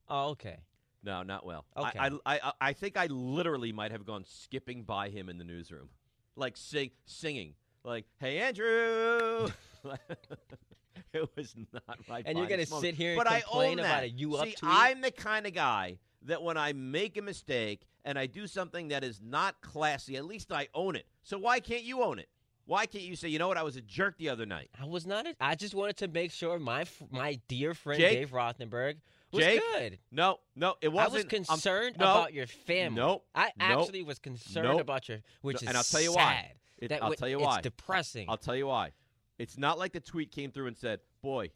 [0.08, 0.60] Oh, okay.
[1.02, 1.64] No, not well.
[1.76, 1.98] Okay.
[1.98, 5.44] I, I, I, I think I literally might have gone skipping by him in the
[5.44, 5.88] newsroom,
[6.36, 9.48] like sing, singing, like "Hey Andrew."
[11.12, 12.22] it was not my.
[12.26, 12.82] And you're gonna moment.
[12.82, 14.04] sit here and but I complain own about that.
[14.04, 14.54] a you up See.
[14.62, 18.88] I'm the kind of guy that when I make a mistake and I do something
[18.88, 21.06] that is not classy, at least I own it.
[21.22, 22.28] So why can't you own it?
[22.66, 24.70] Why can't you say, you know what, I was a jerk the other night?
[24.80, 25.26] I was not.
[25.26, 28.18] A, I just wanted to make sure my my dear friend Jake?
[28.18, 28.96] Dave Rothenberg
[29.32, 29.60] was Jake?
[29.74, 29.98] good.
[30.10, 31.12] No, no, it wasn't.
[31.12, 33.00] was I'm- concerned no, about your family.
[33.00, 33.26] Nope.
[33.34, 36.12] I nope, actually was concerned nope, about your, which no, is and I'll tell you
[36.12, 36.16] sad.
[36.16, 36.52] why.
[36.78, 37.60] It- That I'll wa- tell you it's why.
[37.60, 38.26] depressing.
[38.28, 38.92] I'll tell you why.
[39.38, 41.50] It's not like the tweet came through and said, "Boy,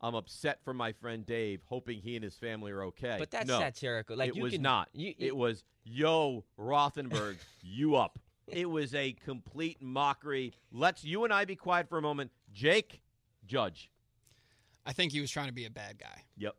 [0.00, 3.46] I'm upset for my friend Dave, hoping he and his family are okay." but that's
[3.48, 4.16] no, satirical.
[4.16, 4.88] Like it you was can, not.
[4.92, 10.52] You, it was, "Yo, Rothenberg, you up?" It was a complete mockery.
[10.70, 12.30] Let's you and I be quiet for a moment.
[12.52, 13.02] Jake,
[13.44, 13.90] judge.
[14.86, 16.22] I think he was trying to be a bad guy.
[16.36, 16.54] Yep.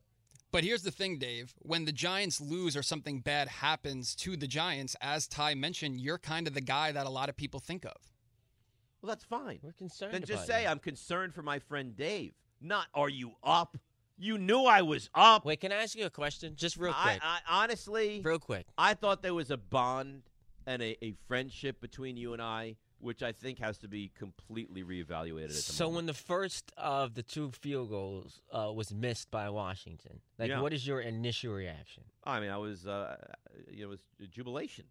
[0.51, 1.53] But here's the thing, Dave.
[1.60, 6.17] When the Giants lose or something bad happens to the Giants, as Ty mentioned, you're
[6.17, 7.97] kind of the guy that a lot of people think of.
[9.01, 9.60] Well, that's fine.
[9.62, 10.13] we're concerned.
[10.13, 10.69] Then just about say you.
[10.69, 12.33] I'm concerned for my friend Dave.
[12.62, 13.77] Not are you up?
[14.17, 15.45] You knew I was up.
[15.45, 16.55] Wait, can I ask you a question?
[16.55, 17.21] Just real I, quick.
[17.23, 18.65] I honestly, real quick.
[18.77, 20.23] I thought there was a bond
[20.65, 24.83] and a, a friendship between you and I, which I think has to be completely
[24.83, 25.95] reevaluated at the So moment.
[25.95, 30.62] when the first of the two field goals uh, was missed by Washington, like Yeah.
[30.62, 32.03] what is your initial reaction?
[32.23, 33.15] I mean, I was, uh,
[33.69, 34.86] you know, it was jubilation.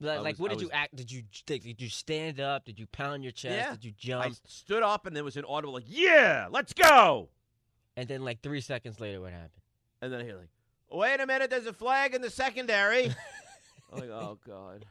[0.00, 0.94] Like, was- what I did you act?
[0.94, 2.64] Did you did, did you stand up?
[2.64, 3.56] Did you pound your chest?
[3.56, 3.70] Yeah.
[3.72, 4.26] Did you jump?
[4.26, 7.30] I stood up and there was an audible like, "Yeah, let's go!"
[7.96, 9.50] And then like three seconds later, what happened?
[10.00, 10.50] And then I hear like,
[10.92, 13.06] "Wait a minute, there's a flag in the secondary."
[13.92, 14.84] I'm like, "Oh God!"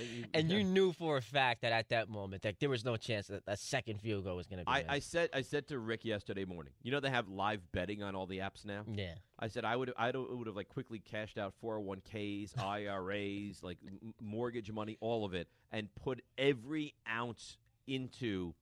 [0.00, 2.96] You- And you knew for a fact that at that moment, that there was no
[2.96, 4.70] chance that a second field goal was going to be.
[4.70, 4.84] I.
[4.88, 6.72] I said, I said to Rick yesterday morning.
[6.82, 8.82] You know they have live betting on all the apps now.
[8.92, 9.14] yeah.
[9.38, 14.14] I said I would I would have like quickly cashed out 401ks, IRAs, like m-
[14.20, 18.54] mortgage money, all of it, and put every ounce into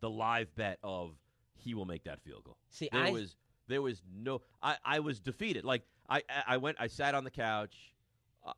[0.00, 1.12] the live bet of
[1.56, 2.56] he will make that field goal.
[2.70, 3.36] See, There I was
[3.68, 5.64] there was no I, I was defeated.
[5.64, 7.74] Like I- I went I sat on the couch.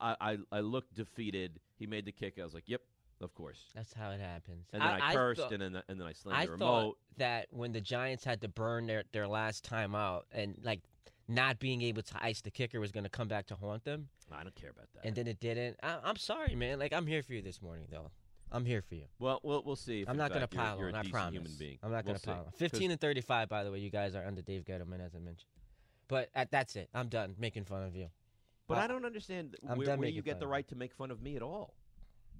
[0.00, 1.60] I, I I looked defeated.
[1.78, 2.38] He made the kick.
[2.40, 2.80] I was like, "Yep,
[3.20, 3.60] Of course.
[3.74, 4.66] That's how it happens.
[4.72, 6.98] And then I, cursed, thought- and then and then I slammed I the thought remote.
[7.18, 10.80] that when the Giants had to burn their, their last time out and like
[11.28, 14.08] not being able to ice the kicker was going to come back to haunt them,
[14.32, 15.04] I don't care about that.
[15.06, 15.76] and then it didn't.
[15.82, 16.78] I, I'm sorry, man.
[16.78, 18.10] Like I'm here for you this morning, though.
[18.52, 19.04] I'm here for you.
[19.18, 20.02] well, we'll we'll see.
[20.02, 20.94] If I'm not going to you're- pile you're on.
[20.94, 21.32] a I promise.
[21.34, 21.78] Human being.
[21.82, 22.26] I'm not going to see.
[22.30, 22.52] pile on.
[22.56, 23.78] 15 and 35, by the way.
[23.80, 25.48] You guys are under Dave Gettleman, as I mentioned.
[26.08, 26.88] But uh, that's it.
[26.94, 28.08] I'm done making fun of you.
[28.66, 31.10] But I- I don't understand I'm where, where you get the right to make fun
[31.10, 31.74] of me at all.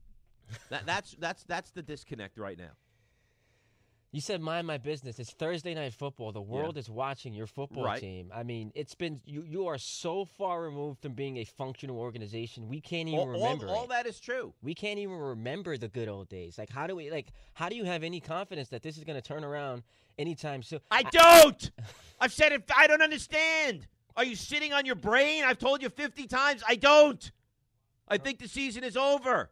[0.70, 2.72] that, that's that's that's the disconnect right now.
[4.12, 5.18] You said mind my business.
[5.18, 6.30] It's Thursday night football.
[6.30, 8.00] The world is watching your football Right.
[8.00, 8.30] team.
[8.32, 9.42] I mean, it's been you.
[9.42, 12.68] You are so far removed from being a functional organization.
[12.68, 13.66] We can't even All, all, remember.
[13.66, 13.88] all it.
[13.88, 14.54] that is true.
[14.62, 16.58] We can't even remember the good old days.
[16.58, 17.32] Like, how do we like?
[17.54, 19.82] How do you have any confidence that this is going to turn around
[20.16, 20.78] anytime soon?
[20.92, 21.70] I don't.
[22.20, 22.70] I've said it.
[22.76, 23.88] I don't understand.
[24.16, 25.44] Are you sitting on your brain?
[25.44, 26.62] I've told you 50 times.
[26.66, 27.33] I don't.
[28.07, 29.50] I think the season is over.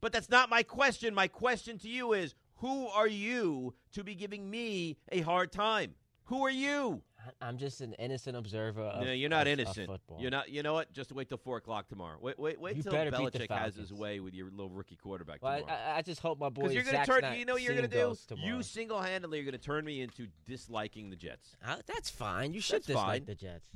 [0.00, 1.14] But that's not my question.
[1.14, 5.94] My question to you is who are you to be giving me a hard time?
[6.24, 7.02] Who are you?
[7.40, 8.82] I'm just an innocent observer.
[8.82, 9.86] Of, no, you're not of- of innocent.
[9.88, 10.18] football.
[10.20, 10.48] You're not.
[10.50, 10.92] You know what?
[10.92, 12.18] Just wait till four o'clock tomorrow.
[12.20, 14.70] Wait, wait, wait You till better beat the Belichick has his way with your little
[14.70, 15.78] rookie quarterback Well, I, tomorrow.
[15.78, 16.68] I, I just hope my boy.
[16.70, 17.38] You're Zach's turn.
[17.38, 18.16] You know what you're gonna do?
[18.26, 18.46] tomorrow.
[18.56, 21.56] You single-handedly are gonna turn me into disliking the Jets.
[21.66, 22.54] Uh, that's fine.
[22.54, 23.24] You should That's dislike fine.
[23.26, 23.68] the Jets.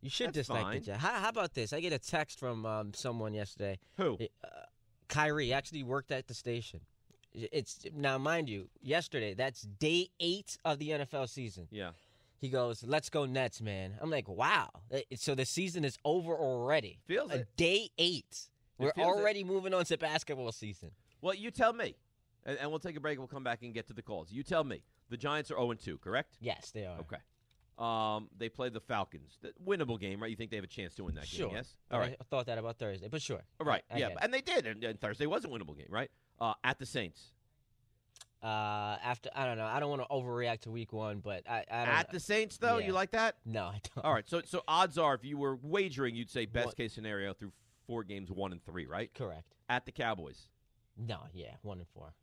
[0.00, 0.78] You should That's dislike fine.
[0.80, 1.02] the Jets.
[1.02, 1.72] How, how about this?
[1.72, 3.78] I get a text from um, someone yesterday.
[3.96, 4.16] Who?
[4.44, 4.48] Uh,
[5.08, 6.80] Kyrie actually worked at the station.
[7.34, 9.34] It's now, mind you, yesterday.
[9.34, 11.68] That's day eight of the NFL season.
[11.70, 11.90] Yeah.
[12.38, 14.70] He goes, "Let's go Nets, man." I'm like, "Wow!"
[15.16, 17.00] So the season is over already.
[17.06, 17.48] Feels it.
[17.56, 18.48] day eight.
[18.78, 19.10] We're feels it.
[19.20, 20.92] already moving on to basketball season.
[21.20, 21.96] Well, you tell me,
[22.46, 23.18] and, and we'll take a break.
[23.18, 24.30] We'll come back and get to the calls.
[24.30, 24.82] You tell me.
[25.10, 26.36] The Giants are 0 2, correct?
[26.40, 26.98] Yes, they are.
[27.00, 27.16] Okay.
[27.78, 29.38] Um, they play the Falcons.
[29.40, 30.28] The winnable game, right?
[30.30, 31.46] You think they have a chance to win that Sure.
[31.48, 31.56] game?
[31.56, 31.76] Yes.
[31.90, 32.16] All right.
[32.20, 33.40] I thought that about Thursday, but sure.
[33.60, 33.82] All right.
[33.90, 34.18] I- I yeah, it.
[34.20, 34.66] and they did.
[34.66, 36.10] And, and Thursday was a winnable game, right?
[36.40, 37.30] Uh, at the Saints.
[38.42, 41.64] Uh, after I don't know, I don't want to overreact to week one, but I,
[41.70, 41.94] I don't.
[41.94, 42.86] At the Saints, though, Yeah.
[42.86, 43.36] you like that?
[43.44, 44.04] no, I don't.
[44.04, 44.28] All right.
[44.28, 47.52] So, so odds are, if you were wagering, you'd say best What- case scenario through
[47.86, 49.12] four games, one and three, right?
[49.14, 49.54] Correct.
[49.68, 50.48] At the Cowboys,
[50.96, 52.14] No, yeah, one and four.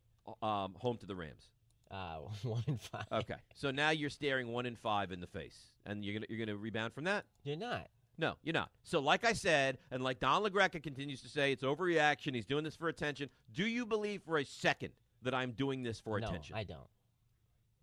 [0.48, 1.50] um, home to the Rams.
[1.90, 3.04] Uh, one and five.
[3.12, 3.36] Okay.
[3.54, 6.56] so now you're staring one and five in the face, and you're gonna you're gonna
[6.56, 7.24] rebound from that.
[7.44, 7.88] You're not.
[8.18, 8.70] No, you're not.
[8.82, 12.34] So, like I said, and like Don LaGreca continues to say, it's overreaction.
[12.34, 13.28] He's doing this for attention.
[13.52, 14.92] Do you believe for a second
[15.26, 16.56] that I'm doing this for no, attention?
[16.56, 16.88] I don't.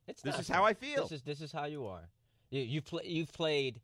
[0.08, 0.65] It's This is how.
[0.65, 1.03] I feel.
[1.03, 2.10] This is this is how you are.
[2.49, 3.79] You you play you've played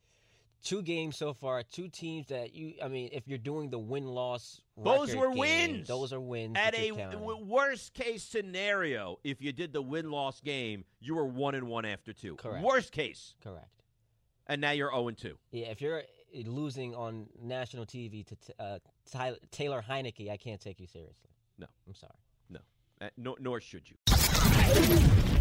[0.63, 2.73] two games so far, two teams that you.
[2.83, 5.87] I mean, if you're doing the win loss, Those were game, wins.
[5.87, 6.55] Those are wins.
[6.57, 11.25] At a w- worst case scenario, if you did the win loss game, you were
[11.25, 12.35] one and one after two.
[12.35, 12.63] Correct.
[12.63, 13.83] Worst case, Correct.
[14.47, 15.37] and now you're zero and two.
[15.51, 20.37] Yeah, if you're uh, losing on national TV to t- uh, Tyler, Taylor Heinicke, I
[20.37, 21.29] can't take you seriously.
[21.57, 21.67] No.
[21.87, 22.13] I'm sorry.
[23.01, 23.95] No, uh, nor, nor should you.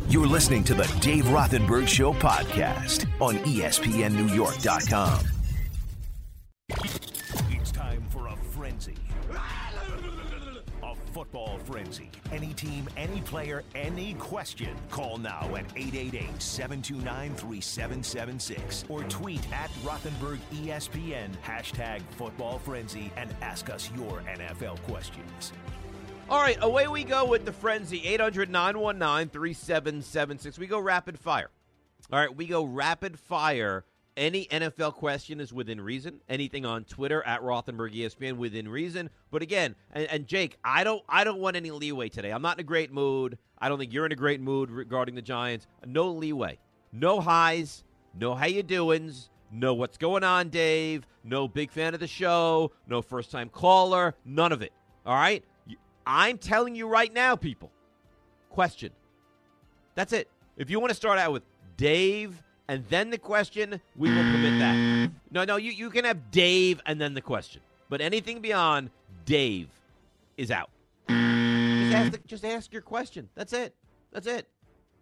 [0.08, 5.26] You're listening to the Dave Rothenberg Show podcast on ESPNNewYork.com.
[7.50, 8.94] It's time for a frenzy.
[10.82, 12.10] A football frenzy.
[12.30, 14.76] Any team, any player, any question.
[14.90, 23.34] Call now at 888 729 3776 or tweet at Rothenberg ESPN, hashtag football frenzy, and
[23.42, 25.52] ask us your NFL questions.
[26.30, 28.06] All right, away we go with the frenzy.
[28.06, 30.58] 800 919 3776.
[30.58, 31.48] We go rapid fire.
[32.12, 33.86] All right, we go rapid fire.
[34.14, 36.20] Any NFL question is within reason.
[36.28, 39.08] Anything on Twitter at Rothenberg ESPN within reason.
[39.30, 42.30] But again, and, and Jake, I don't I don't want any leeway today.
[42.30, 43.38] I'm not in a great mood.
[43.58, 45.66] I don't think you're in a great mood regarding the Giants.
[45.86, 46.58] No leeway.
[46.92, 47.84] No highs.
[48.14, 49.30] No how you doings.
[49.50, 51.06] No what's going on, Dave.
[51.24, 52.72] No big fan of the show.
[52.86, 54.14] No first time caller.
[54.26, 54.74] None of it.
[55.06, 55.42] All right?
[56.08, 57.70] I'm telling you right now, people.
[58.48, 58.92] Question.
[59.94, 60.26] That's it.
[60.56, 61.42] If you want to start out with
[61.76, 65.10] Dave and then the question, we will permit that.
[65.30, 67.60] No, no, you, you can have Dave and then the question.
[67.90, 68.88] But anything beyond
[69.26, 69.68] Dave
[70.38, 70.70] is out.
[71.08, 73.28] Just ask, the, just ask your question.
[73.34, 73.74] That's it.
[74.10, 74.48] That's it.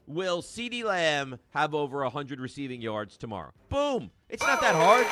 [0.09, 3.53] Will CeeDee Lamb have over 100 receiving yards tomorrow?
[3.69, 4.11] Boom.
[4.29, 5.07] It's not that hard.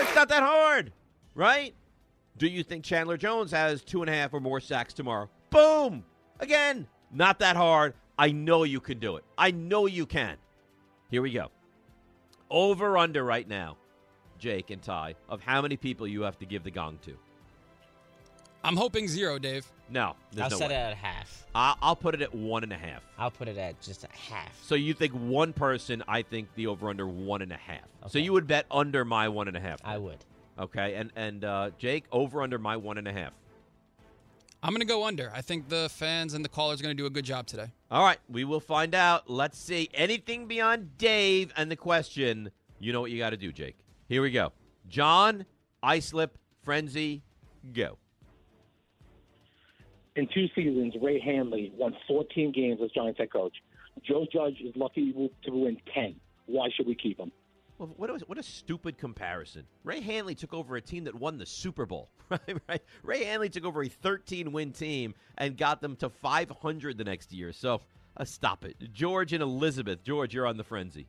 [0.00, 0.92] It's not that hard,
[1.34, 1.74] right?
[2.38, 5.28] Do you think Chandler Jones has two and a half or more sacks tomorrow?
[5.50, 6.04] Boom!
[6.40, 7.94] Again, not that hard.
[8.16, 9.24] I know you can do it.
[9.36, 10.36] I know you can.
[11.10, 11.48] Here we go.
[12.50, 13.76] Over under right now,
[14.38, 17.16] Jake and Ty, of how many people you have to give the gong to.
[18.64, 19.66] I'm hoping zero, Dave.
[19.88, 20.74] No, I'll no set way.
[20.74, 21.46] it at half.
[21.54, 23.02] I- I'll put it at one and a half.
[23.18, 24.62] I'll put it at just a half.
[24.62, 26.02] So you think one person?
[26.06, 27.84] I think the over under one and a half.
[28.08, 29.80] So you would bet under my one and a half.
[29.84, 30.18] I would.
[30.58, 33.32] Okay, and and uh, Jake over under my one and a half.
[34.60, 35.30] I'm going to go under.
[35.32, 37.70] I think the fans and the callers are going to do a good job today.
[37.92, 39.30] All right, we will find out.
[39.30, 39.88] Let's see.
[39.94, 43.76] Anything beyond Dave and the question, you know what you got to do, Jake.
[44.08, 44.52] Here we go.
[44.88, 45.46] John,
[45.80, 47.22] Islip, Frenzy,
[47.72, 47.98] go.
[50.16, 53.54] In two seasons, Ray Handley won 14 games as Giants head coach.
[54.02, 56.16] Joe Judge is lucky to win 10.
[56.46, 57.30] Why should we keep him?
[57.78, 59.64] Well, what a, what a stupid comparison.
[59.84, 62.10] Ray Handley took over a team that won the Super Bowl.
[62.30, 62.82] Right, right.
[63.02, 67.32] Ray Handley took over a 13 win team and got them to 500 the next
[67.32, 67.54] year.
[67.54, 67.80] So
[68.18, 68.76] uh, stop it.
[68.92, 70.04] George and Elizabeth.
[70.04, 71.06] George, you're on the frenzy.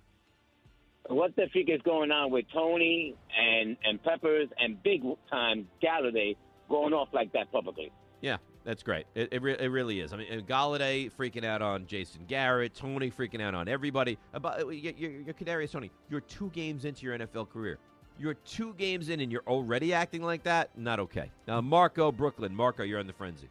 [1.08, 6.36] what the freak is going on with Toney and and Peppers and big time Golladay
[6.70, 7.92] going off like that publicly?
[8.22, 9.06] Yeah, that's great.
[9.16, 10.14] It, it, re- it really is.
[10.14, 14.18] I mean, Golladay freaking out on Jason Garrett, Toney freaking out on everybody.
[14.34, 15.92] Uh, About uh, you're, you're Kadarius Toney.
[16.10, 17.78] You're two games into your NFL career.
[18.20, 20.70] You're two games in, and you're already acting like that.
[20.78, 21.32] Not okay.
[21.48, 22.56] Now, Marco Brooklyn.
[22.56, 23.50] Marco, you're on the frenzy.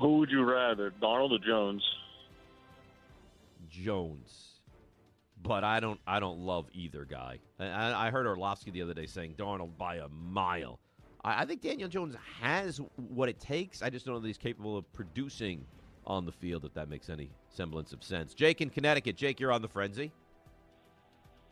[0.00, 1.82] Who would you rather, Darnold or Jones?
[3.70, 4.40] Jones.
[5.42, 6.00] But I don't.
[6.06, 7.38] I don't love either guy.
[7.58, 10.78] I- I, I heard Orlovsky the other day saying Darnold by a mile.
[11.24, 13.82] I, I think Daniel Jones has what it takes.
[13.82, 15.64] I just don't know that he's capable of producing
[16.06, 16.64] on the field.
[16.64, 18.34] If that makes any semblance of sense.
[18.34, 19.16] Jake in Connecticut.
[19.16, 20.12] Jake, you're on the frenzy.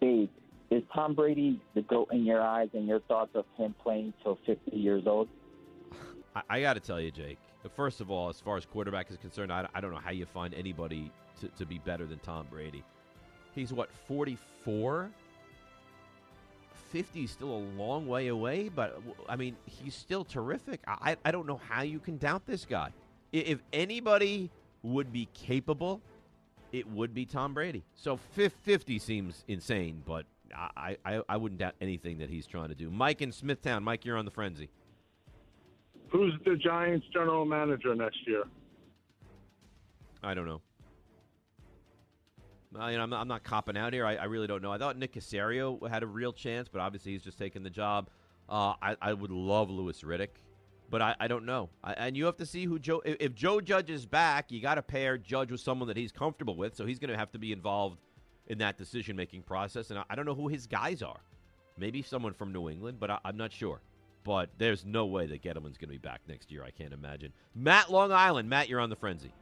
[0.00, 0.28] Dave,
[0.70, 4.38] is Tom Brady the goat in your eyes and your thoughts of him playing till
[4.46, 5.28] 50 years old?
[6.34, 7.38] I, I got to tell you, Jake.
[7.76, 10.26] First of all, as far as quarterback is concerned, I, I don't know how you
[10.26, 12.82] find anybody to, to be better than Tom Brady.
[13.54, 15.10] He's what 44.
[16.92, 20.80] 50 is still a long way away, but I mean, he's still terrific.
[20.86, 22.90] I, I don't know how you can doubt this guy.
[23.32, 24.50] If anybody
[24.82, 26.02] would be capable,
[26.70, 27.82] it would be Tom Brady.
[27.94, 32.74] So 50 seems insane, but I, I, I wouldn't doubt anything that he's trying to
[32.74, 32.90] do.
[32.90, 33.82] Mike in Smithtown.
[33.82, 34.68] Mike, you're on the frenzy.
[36.10, 38.44] Who's the Giants general manager next year?
[40.22, 40.60] I don't know.
[42.78, 44.06] I mean, I'm not, I'm not copping out here.
[44.06, 44.72] I, I really don't know.
[44.72, 48.08] I thought Nick Caserio had a real chance, but obviously he's just taking the job.
[48.48, 50.28] Uh, I, I would love Louis Riddick,
[50.90, 51.70] but I, I don't know.
[51.84, 53.02] And you have to see who Joe.
[53.04, 56.12] If, if Joe Judge is back, you got to pair Judge with someone that he's
[56.12, 56.74] comfortable with.
[56.74, 57.98] So he's going to have to be involved
[58.46, 59.90] in that decision making process.
[59.90, 61.20] And I, don't know who his guys are.
[61.78, 63.80] Maybe someone from New England, but I'm not sure.
[64.24, 66.62] But there's no way that Gettleman's going to be back next year.
[66.62, 67.32] I can't imagine.
[67.54, 68.48] Matt, Long Island.
[68.48, 69.32] Matt, you're on the frenzy.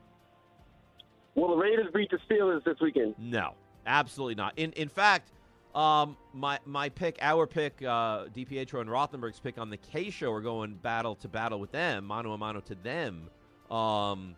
[1.35, 3.15] Will the Raiders beat the Steelers this weekend?
[3.19, 3.55] No,
[3.87, 4.55] absolutely not.
[4.57, 5.31] In in fact,
[5.75, 10.33] um, my my pick, our pick, uh, DiPietro and Rothenberg's pick on the K show,
[10.33, 13.29] are going battle to battle with them, mano a mano to them.
[13.71, 14.35] Um,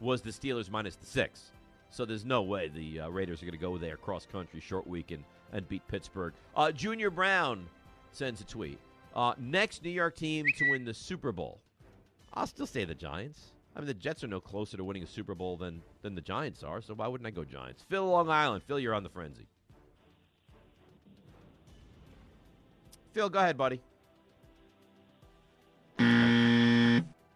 [0.00, 1.52] was the Steelers minus the six.
[1.90, 4.86] So there's no way the uh, Raiders are going to go there cross country short
[4.86, 6.34] week and, and beat Pittsburgh.
[6.54, 7.66] Uh, Junior Brown
[8.12, 8.78] sends a tweet.
[9.14, 11.58] Uh, next New York team to win the Super Bowl.
[12.34, 13.52] I'll still say the Giants.
[13.76, 16.22] I mean, the Jets are no closer to winning a Super Bowl than than the
[16.22, 16.80] Giants are.
[16.80, 17.84] So why wouldn't I go Giants?
[17.90, 18.62] Phil, Long Island.
[18.66, 19.46] Phil, you're on the frenzy.
[23.12, 23.82] Phil, go ahead, buddy.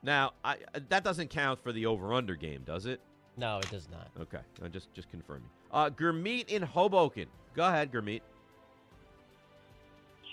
[0.03, 0.57] Now, I,
[0.89, 3.01] that doesn't count for the over/under game, does it?
[3.37, 4.09] No, it does not.
[4.19, 5.49] Okay, uh, just just confirming.
[5.71, 7.27] Uh, Gurmeet in Hoboken.
[7.55, 8.23] Go ahead, Gurmeet.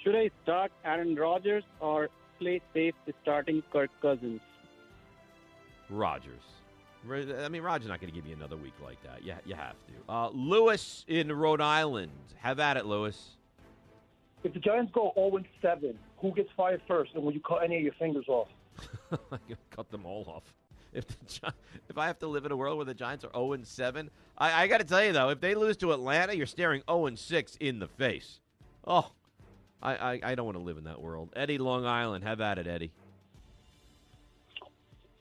[0.04, 2.08] Should I start Aaron Rodgers or
[2.40, 4.40] play safe starting Kirk Cousins?
[5.90, 6.42] Rodgers.
[7.10, 9.24] I mean, Rodgers not going to give you another week like that.
[9.24, 10.12] Yeah, you have to.
[10.12, 12.12] Uh, Lewis in Rhode Island.
[12.38, 13.38] Have at it, Lewis.
[14.44, 17.78] If the Giants go 0 7, who gets fired first, and will you cut any
[17.78, 18.50] of your fingers off?
[19.32, 19.38] I
[19.72, 20.44] cut them all off.
[20.94, 21.54] If the,
[21.90, 24.64] if I have to live in a world where the Giants are 0 7, I,
[24.64, 27.58] I got to tell you though, if they lose to Atlanta, you're staring 0 6
[27.60, 28.40] in the face.
[28.86, 29.12] Oh,
[29.82, 31.30] I, I, I don't want to live in that world.
[31.36, 32.92] Eddie, Long Island, have at it, Eddie.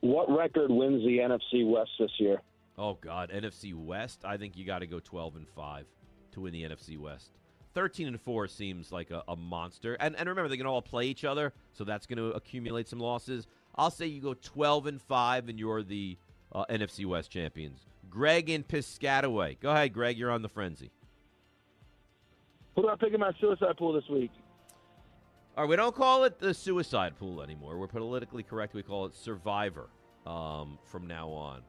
[0.07, 2.41] What record wins the NFC West this year?
[2.79, 4.25] Oh God, NFC West.
[4.25, 5.87] I think you got to go 12 and five
[6.31, 7.33] to win the NFC West.
[7.75, 9.95] 13 and 4 seems like a, a, monster.
[9.95, 13.01] And, and remember, they can all play each other, so that's going to accumulate some
[13.01, 13.49] losses.
[13.75, 16.17] I'll say you go 12 and 5, and you're the
[16.53, 17.85] uh, NFC West champions.
[18.09, 19.59] Greg in Piscataway.
[19.59, 20.17] Go ahead, Greg.
[20.17, 20.93] You're on the frenzy.
[22.77, 24.31] Who do I pick in my suicide pool this week?
[25.57, 27.77] All right, we don't call it the suicide pool anymore.
[27.77, 28.73] We're politically correct.
[28.73, 29.89] We call it Survivor
[30.27, 31.63] um, from now on.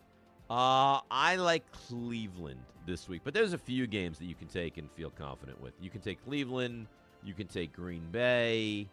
[0.49, 4.77] Uh, I like Cleveland this week, but there's a few games that you can take
[4.77, 5.73] and feel confident with.
[5.81, 6.87] You can take Cleveland,
[7.23, 8.87] you can take Green Bay.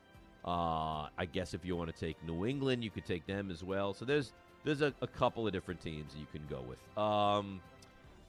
[0.44, 3.64] Uh, I guess if you want to take New England, you could take them as
[3.64, 3.94] well.
[3.94, 4.32] So there's
[4.64, 6.78] there's a, a couple of different teams you can go with.
[6.98, 7.60] Um,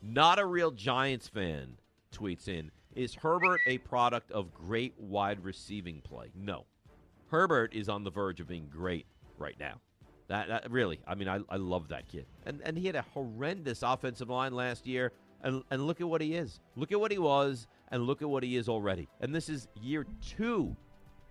[0.01, 1.77] not a real Giants fan
[2.13, 2.71] tweets in.
[2.95, 6.27] Is Herbert a product of great wide receiving play?
[6.35, 6.65] No.
[7.29, 9.05] Herbert is on the verge of being great
[9.37, 9.81] right now.
[10.27, 13.03] That, that, really, I mean, I, I love that kid, and and he had a
[13.13, 15.11] horrendous offensive line last year,
[15.43, 16.59] and and look at what he is.
[16.75, 19.07] Look at what he was, and look at what he is already.
[19.21, 20.75] And this is year two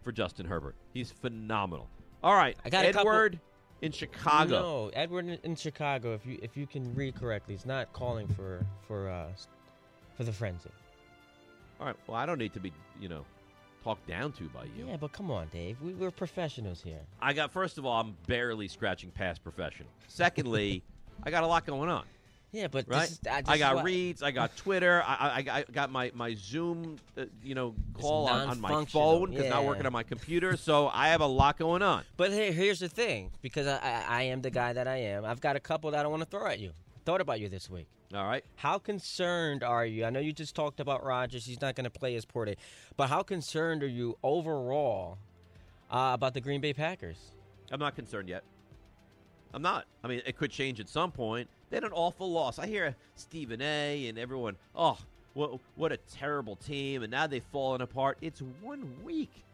[0.03, 0.77] for Justin Herbert.
[0.93, 1.89] He's phenomenal.
[2.23, 3.41] All right, I got Edward
[3.83, 4.61] in Chicago.
[4.61, 6.15] No, Edward in Chicago.
[6.15, 9.27] If you if you can read correctly, he's not calling for for uh
[10.17, 10.71] for the frenzy.
[11.81, 11.97] All right.
[12.07, 13.25] Well, I don't need to be, you know,
[13.85, 14.87] talked down to by you.
[14.89, 15.77] Yeah, but come on, Dave.
[15.83, 17.01] We, we're professionals here.
[17.21, 19.89] I got first of all, I'm barely scratching past professional.
[20.09, 20.83] Secondly,
[21.23, 22.05] I got a lot going on.
[22.51, 23.11] Yeah, but right?
[23.11, 23.85] Is, I, I, got what...
[23.85, 24.23] reads.
[24.23, 25.03] I got Twitter.
[25.05, 29.31] I, I, I got my my Zoom, uh, you know, call on, on, my phone
[29.31, 29.51] because yeah.
[29.51, 30.57] not working on my computer.
[30.57, 32.05] So I have a lot going on.
[32.17, 35.25] But hey, here's the thing: because I, I, I am the guy that I am,
[35.25, 36.71] I've got a couple that I want to throw at you.
[37.05, 37.89] Thought about you this week.
[38.15, 38.45] All right.
[38.55, 40.05] How concerned are you?
[40.05, 41.45] I know you just talked about Rodgers.
[41.47, 42.57] He's not going to play his poor day.
[42.97, 45.19] But how concerned are you overall
[45.91, 47.17] uh, about the Green Bay Packers?
[47.73, 48.45] I'm not concerned yet.
[49.53, 49.87] I'm not.
[50.05, 51.49] I mean, it could change at some point.
[51.71, 52.61] They had an awful loss.
[52.61, 54.07] I hear Stephen A.
[54.07, 54.99] and everyone, oh,
[55.33, 58.19] what, what a terrible team, and now they've fallen apart.
[58.21, 59.45] It's one week.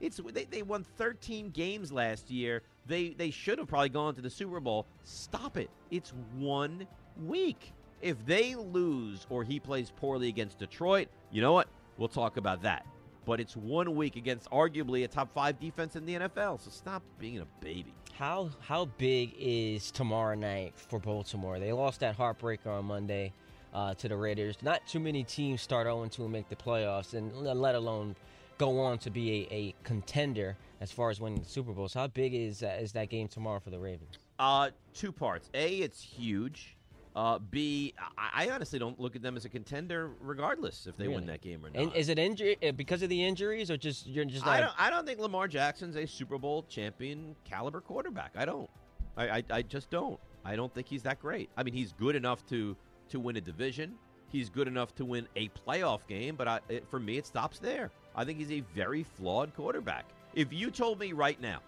[0.00, 2.62] It's they, they won 13 games last year.
[2.86, 4.86] They they should have probably gone to the Super Bowl.
[5.02, 5.70] Stop it.
[5.90, 6.86] It's one
[7.24, 7.72] week.
[8.00, 11.68] If they lose or he plays poorly against Detroit, you know what?
[11.96, 12.86] We'll talk about that.
[13.24, 16.60] But it's one week against arguably a top five defense in the NFL.
[16.60, 17.92] So stop being a baby.
[18.14, 21.58] How how big is tomorrow night for Baltimore?
[21.58, 23.32] They lost that heartbreaker on Monday
[23.74, 24.56] uh, to the Raiders.
[24.62, 28.16] Not too many teams start 0 2 and make the playoffs, and let alone
[28.56, 31.88] go on to be a, a contender as far as winning the Super Bowl.
[31.88, 34.18] So how big is uh, is that game tomorrow for the Ravens?
[34.38, 35.50] Uh, two parts.
[35.54, 36.76] A, it's huge.
[37.18, 41.08] Uh, B, I, I honestly don't look at them as a contender, regardless if they
[41.08, 41.16] really?
[41.16, 41.82] win that game or not.
[41.82, 44.46] And is it injury uh, because of the injuries, or just you're just?
[44.46, 44.72] Not I don't.
[44.78, 48.34] I don't think Lamar Jackson's a Super Bowl champion caliber quarterback.
[48.36, 48.70] I don't.
[49.16, 50.20] I, I, I just don't.
[50.44, 51.50] I don't think he's that great.
[51.56, 52.76] I mean, he's good enough to
[53.08, 53.96] to win a division.
[54.28, 57.58] He's good enough to win a playoff game, but I, it, for me, it stops
[57.58, 57.90] there.
[58.14, 60.04] I think he's a very flawed quarterback.
[60.36, 61.62] If you told me right now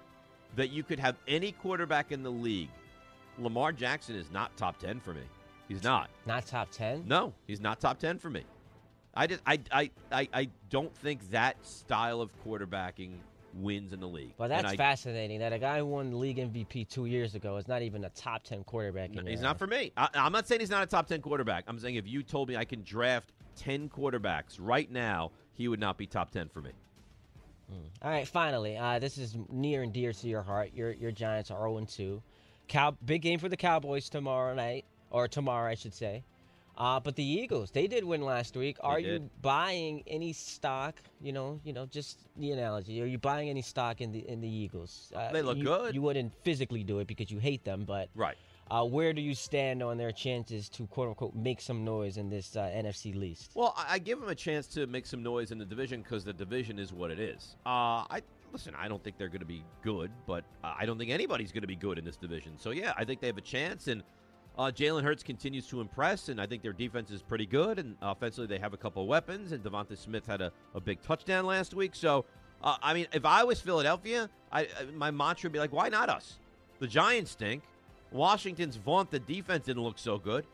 [0.55, 2.70] that you could have any quarterback in the league,
[3.36, 5.22] Lamar Jackson is not top 10 for me.
[5.71, 6.11] He's not.
[6.27, 7.05] Not top 10?
[7.07, 8.43] No, he's not top 10 for me.
[9.14, 13.12] I just I I I, I don't think that style of quarterbacking
[13.55, 14.35] wins in the league.
[14.37, 17.68] Well, that's fascinating that a guy who won the league MVP two years ago is
[17.68, 19.12] not even a top 10 quarterback.
[19.12, 19.93] No, he's not for me.
[19.97, 21.64] I, I'm not saying he's not a top 10 quarterback.
[21.68, 25.81] I'm saying if you told me I can draft 10 quarterbacks right now, he would
[25.81, 26.73] not be top 10 for me.
[27.73, 27.77] Mm.
[28.03, 30.73] All right, finally, uh, this is near and dear to your heart.
[30.75, 32.23] Your your Giants are 0 2.
[32.68, 36.25] Cow- big game for the Cowboys tomorrow night, or tomorrow, I should say.
[36.77, 38.77] Uh, but the Eagles, they did win last week.
[38.81, 39.23] They Are did.
[39.23, 40.95] you buying any stock?
[41.21, 43.03] You know, you know, just the analogy.
[43.03, 45.13] Are you buying any stock in the in the Eagles?
[45.15, 45.95] Uh, They look you, good.
[45.95, 48.37] You wouldn't physically do it because you hate them, but Right.
[48.71, 52.31] Uh, where do you stand on their chances to quote unquote make some noise in
[52.31, 53.51] this uh, NFC least?
[53.55, 56.33] Well, I, give them a chance to make some noise in the division because the
[56.33, 57.57] division is what it is.
[57.67, 58.75] Uh, I listen.
[58.79, 61.63] I don't think they're going to be good, but uh, I don't think anybody's going
[61.63, 62.53] to be good in this division.
[62.59, 63.89] So yeah, I think they have a chance.
[63.89, 64.05] And
[64.59, 67.78] uh, Jalen Hurts continues to impress, and I think their defense is pretty good.
[67.78, 69.53] And offensively, they have a couple weapons.
[69.53, 71.94] And Devonta Smith had a, a big touchdown last week.
[71.94, 72.24] So
[72.62, 76.09] uh, I mean, if I was Philadelphia, I, my mantra would be like, why not
[76.09, 76.38] us?
[76.78, 77.62] The Giants stink.
[78.12, 80.44] Washington's vaunted defense didn't look so good.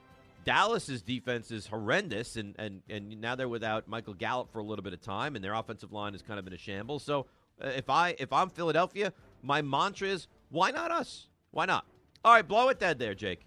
[0.44, 4.84] Dallas's defense is horrendous, and, and, and now they're without Michael Gallup for a little
[4.84, 7.02] bit of time, and their offensive line is kind of in a shambles.
[7.02, 7.26] So
[7.60, 11.26] uh, if I if I'm Philadelphia, my mantra is why not us?
[11.50, 11.84] Why not?
[12.26, 13.46] All right, blow it dead there, Jake.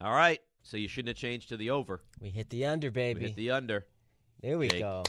[0.00, 2.00] All right, so you shouldn't have changed to the over.
[2.20, 3.20] We hit the under, baby.
[3.20, 3.86] We hit the under.
[4.42, 4.80] There we Jake.
[4.80, 5.04] go.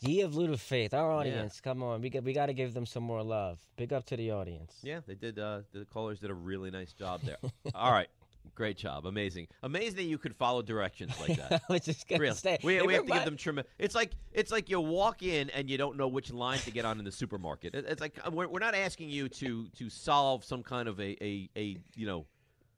[0.00, 1.62] Ye of little faith, our audience.
[1.62, 3.58] Come on, we got we got to give them some more love.
[3.78, 4.74] Big up to the audience.
[4.82, 5.38] Yeah, they did.
[5.38, 7.38] Uh, the callers did a really nice job there.
[7.74, 8.08] All right.
[8.54, 9.06] Great job.
[9.06, 9.48] Amazing.
[9.62, 11.62] Amazing that you could follow directions like that.
[11.68, 12.34] I was just Really.
[12.34, 13.72] say, We, we have to give them tremendous.
[13.78, 16.84] It's like it's like you walk in and you don't know which line to get
[16.84, 17.74] on in the supermarket.
[17.74, 21.16] It- It's like we're, we're not asking you to to solve some kind of a,
[21.24, 22.26] a a you know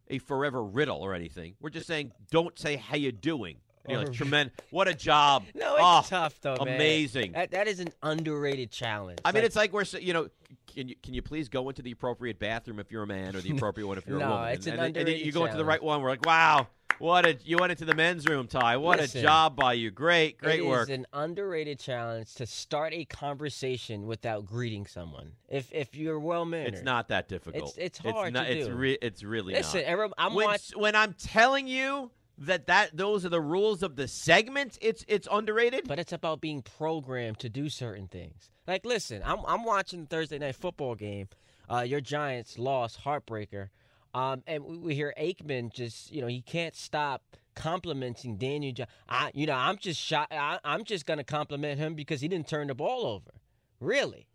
[0.09, 1.55] a forever riddle or anything.
[1.61, 3.57] We're just saying don't say how you doing.
[3.89, 4.12] You know, Oh.
[4.12, 4.55] tremendous.
[4.71, 5.45] What a job.
[5.55, 6.77] No, it's oh, tough though, man.
[6.77, 7.33] Amazing.
[7.33, 9.19] That, that is an underrated challenge.
[9.27, 10.29] I mean, it's like we're you know.
[10.75, 13.41] Can you, can you please go into the appropriate bathroom if you're a man, or
[13.41, 14.53] the appropriate one if you're No, a woman?
[14.55, 16.03] it's an and, then- and then you go into the right one.
[16.03, 16.66] We're like, wow,
[16.99, 18.77] what a you went into the men's room, Ty.
[18.77, 19.91] What Listen, a job by you.
[19.91, 20.89] Great, great It work.
[20.89, 25.33] It is an underrated challenge to start a conversation without greeting someone.
[25.49, 27.77] If if you're well mannered, It's not that difficult.
[27.77, 28.75] It's it's hard not, to it's do.
[28.75, 29.87] Re- it's really Listen, not.
[29.89, 33.97] everyone- I'm when, watch- when I'm telling you that that those are the rules of
[33.97, 35.87] the segment, it's it's underrated.
[35.87, 38.51] But it's about being programmed to do certain things.
[38.66, 41.28] Like, listen, I'm I'm watching the Thursday night football game.
[41.70, 43.68] Uh, your Giants lost, heartbreaker.
[44.12, 47.22] Um, and we, we hear Aikman just, you know, he can't stop
[47.57, 48.87] complimenting Daniel.
[49.09, 50.28] I, you know, I'm just shot.
[50.30, 53.30] I, I'm just gonna compliment him because he didn't turn the ball over.
[53.80, 54.26] Really,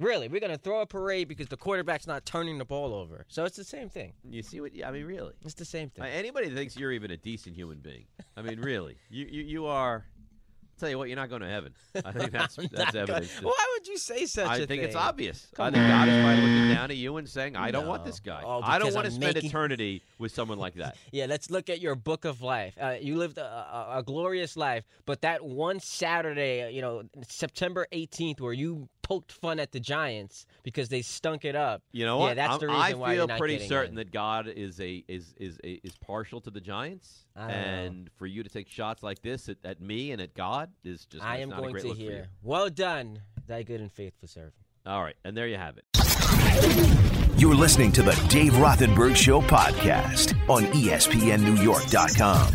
[0.00, 3.24] really, we're gonna throw a parade because the quarterback's not turning the ball over.
[3.28, 4.14] So it's the same thing.
[4.28, 4.72] You see what?
[4.84, 5.34] I mean, really.
[5.44, 6.04] It's the same thing.
[6.04, 8.06] Uh, Anybody that thinks you're even a decent human being.
[8.36, 10.06] I mean, really, you you, you are.
[10.06, 11.74] I'll tell you what, you're not going to heaven.
[11.94, 13.42] I think that's that's not gonna- evidence.
[13.42, 14.62] Why would you say such I a thing?
[14.62, 15.46] I think it's obvious.
[15.52, 18.06] I Come think God is probably looking down at you and saying, "I don't want
[18.06, 18.40] this guy.
[18.42, 21.68] Oh, I don't want to spend making- eternity with someone like that." Yeah, let's look
[21.68, 22.74] at your book of life.
[22.80, 27.86] Uh, you lived a, a, a glorious life, but that one Saturday, you know, September
[27.92, 31.82] 18th, where you poked fun at the Giants because they stunk it up.
[31.90, 32.28] You know what?
[32.28, 33.96] yeah, that's I'm- the reason I why I feel you're not pretty certain in.
[33.96, 37.54] that God is a is is a, is partial to the Giants, I don't know.
[37.56, 41.06] and for you to take shots like this at, at me and at God is
[41.06, 42.10] just I am not a going great to look for you.
[42.10, 42.28] hear.
[42.42, 44.54] Well done, thy good and faithful servant.
[44.86, 45.84] All right, and there you have it.
[47.36, 52.54] You're listening to the Dave Rothenberg Show podcast on ESPNNewYork.com.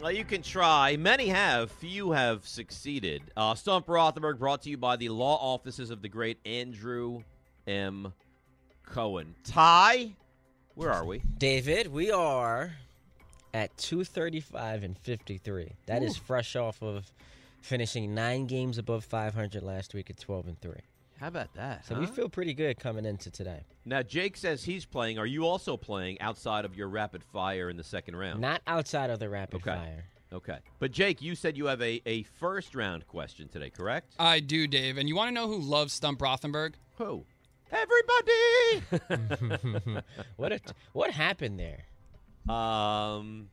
[0.00, 0.96] Well, you can try.
[0.96, 1.70] Many have.
[1.72, 3.20] Few have succeeded.
[3.36, 7.22] Uh, Stump Rothenberg brought to you by the law offices of the great Andrew
[7.66, 8.14] M.
[8.86, 9.34] Cohen.
[9.44, 10.12] Ty,
[10.74, 11.20] where are we?
[11.36, 12.72] David, we are
[13.52, 15.72] at 235 and 53.
[15.84, 16.20] That is Ooh.
[16.20, 17.12] fresh off of
[17.60, 20.72] finishing nine games above 500 last week at 12 and 3.
[21.20, 21.84] How about that?
[21.84, 23.60] So we feel pretty good coming into today.
[23.84, 25.18] Now, Jake says he's playing.
[25.18, 28.40] Are you also playing outside of your rapid fire in the second round?
[28.40, 29.74] Not outside of the rapid Okay.
[29.74, 30.04] fire.
[30.32, 30.58] Okay.
[30.78, 34.14] But, Jake, you said you have a, a first round question today, correct?
[34.18, 34.96] I do, Dave.
[34.96, 36.72] And you want to know who loves Stump Rothenberg?
[36.96, 37.26] Who?
[37.70, 38.82] Everybody!
[40.36, 40.60] what a,
[40.94, 41.84] what happened there?
[42.54, 43.48] Um,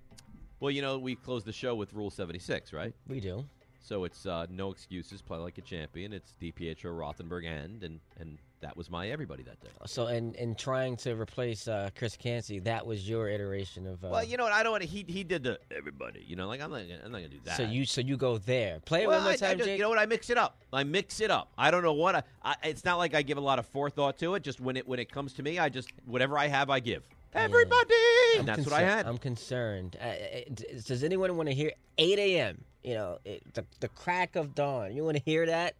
[0.61, 2.93] well, you know, we close the show with Rule 76, right?
[3.07, 3.45] We do.
[3.87, 6.11] So it's uh, no excuses, play like a champion.
[6.11, 9.69] It's DiPietro, Rothenberg, and and and that was my everybody that day.
[9.85, 14.03] So, in, in trying to replace uh, Chris Canty, that was your iteration of.
[14.03, 14.51] Uh, Well, you know what?
[14.51, 14.89] I don't want to.
[14.89, 16.21] He he did the everybody.
[16.27, 16.81] You know, like I'm not.
[16.81, 17.55] gonna- I'm not gonna do that.
[17.55, 18.81] So you so you go there.
[18.81, 19.77] Play it Well, one more I- I time, just- Jake.
[19.77, 19.99] You know what?
[19.99, 20.61] I mix it up.
[20.73, 21.53] I mix it up.
[21.57, 22.15] I don't know what.
[22.15, 24.43] I, I, it's not like I give a lot of forethought to it.
[24.43, 27.07] Just when it when it comes to me, I just whatever I have, I give.
[27.33, 27.93] Everybody.
[28.39, 29.05] I'm That's what I had.
[29.05, 29.95] I'm concerned.
[30.01, 30.39] Uh, uh,
[30.85, 32.63] does anyone want to hear 8 a.m.?
[32.83, 34.95] You know, it, the the crack of dawn.
[34.95, 35.75] You want to hear that?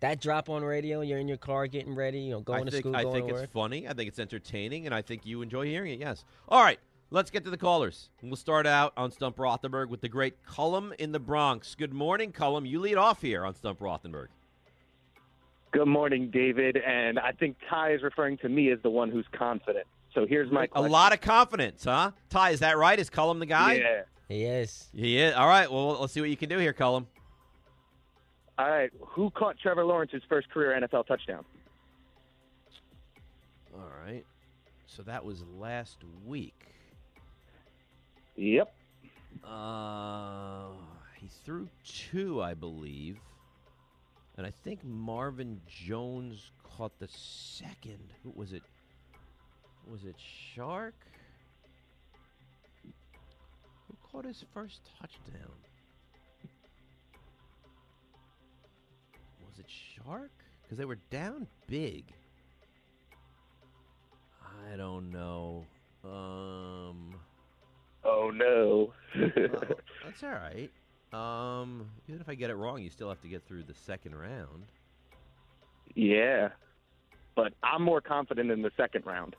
[0.00, 1.02] that drop on radio.
[1.02, 3.14] You're in your car getting ready, you know, going I to think, school, I going
[3.14, 3.52] think to it's work.
[3.52, 3.86] funny.
[3.86, 6.00] I think it's entertaining, and I think you enjoy hearing it.
[6.00, 6.24] Yes.
[6.48, 6.78] All right,
[7.10, 8.08] let's get to the callers.
[8.22, 11.74] We'll start out on Stump Rothenberg with the great Cullum in the Bronx.
[11.74, 12.64] Good morning, Cullum.
[12.64, 14.28] You lead off here on Stump Rothenberg.
[15.72, 16.78] Good morning, David.
[16.78, 19.86] And I think Ty is referring to me as the one who's confident.
[20.14, 22.12] So here's my A lot of confidence, huh?
[22.30, 22.98] Ty, is that right?
[22.98, 23.74] Is Cullum the guy?
[23.74, 24.02] Yeah.
[24.30, 24.88] He is.
[24.94, 25.34] He is.
[25.34, 25.68] All right.
[25.70, 27.08] Well, let's see what you can do here, Cullum.
[28.56, 28.92] All right.
[29.00, 31.44] Who caught Trevor Lawrence's first career NFL touchdown?
[33.74, 34.24] All right.
[34.86, 36.54] So that was last week.
[38.36, 38.72] Yep.
[39.44, 40.68] Uh,
[41.16, 43.18] he threw two, I believe.
[44.36, 48.12] And I think Marvin Jones caught the second.
[48.22, 48.62] Who was it?
[49.90, 50.14] Was it
[50.56, 50.92] Chark?
[54.10, 55.50] Caught his first touchdown?
[59.46, 60.28] Was it Chark?
[60.62, 62.04] Because they were down big.
[64.72, 65.64] I don't know.
[66.04, 67.14] Um.
[68.04, 68.92] Oh no.
[69.16, 69.30] Well,
[70.04, 70.70] that's all right.
[71.12, 74.14] Um, even if I get it wrong, you still have to get through the second
[74.14, 74.66] round.
[75.94, 76.50] yeah.
[77.36, 79.34] But I'm more confident in the second round.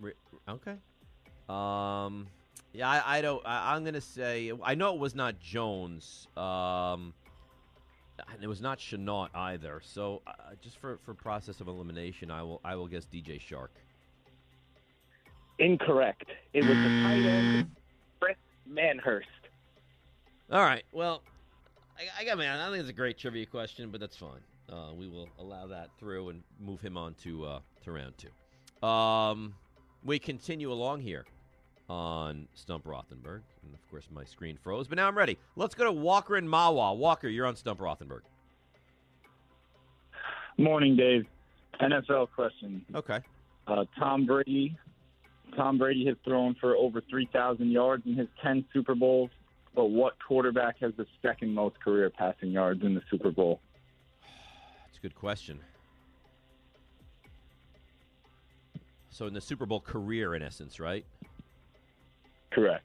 [0.00, 0.12] Re-
[0.48, 0.74] Okay.
[1.48, 2.26] Um,
[2.74, 3.44] yeah, I, I don't.
[3.46, 6.26] I, I'm gonna say I know it was not Jones.
[6.36, 7.14] Um,
[8.32, 9.80] and it was not Shenault either.
[9.84, 13.68] So uh, just for for process of elimination, I will I will guess DJ Chark.
[15.58, 16.30] Incorrect.
[16.52, 17.70] It was the tight end,
[18.20, 18.36] Chris
[18.68, 19.22] Manhertz.
[20.50, 20.84] All right.
[20.92, 21.22] Well,
[21.96, 22.58] I, I got man.
[22.58, 24.40] I think it's a great trivia question, but that's fine.
[24.68, 28.86] Uh, we will allow that through and move him on to uh, to round two.
[28.86, 29.54] Um,
[30.04, 31.24] we continue along here
[31.88, 35.38] on Stump Rothenberg, and of course my screen froze, but now I'm ready.
[35.56, 36.96] Let's go to Walker and Mahwah.
[36.96, 38.22] Walker, you're on Stump Rothenberg.
[40.56, 41.26] Morning, Dave.
[41.80, 42.84] NFL question.
[42.94, 43.20] Okay.
[43.66, 44.76] Uh, Tom Brady.
[45.56, 49.30] Tom Brady has thrown for over 3,000 yards in his 10 Super Bowls,
[49.74, 53.60] but what quarterback has the second most career passing yards in the Super Bowl?
[54.86, 55.60] That's a good question.
[59.10, 61.04] So in the Super Bowl career, in essence, right?
[62.54, 62.84] Correct.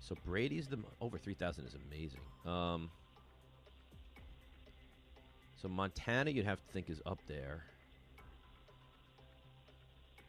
[0.00, 2.20] So Brady's the over three thousand is amazing.
[2.44, 2.90] Um,
[5.60, 7.64] so Montana, you'd have to think is up there.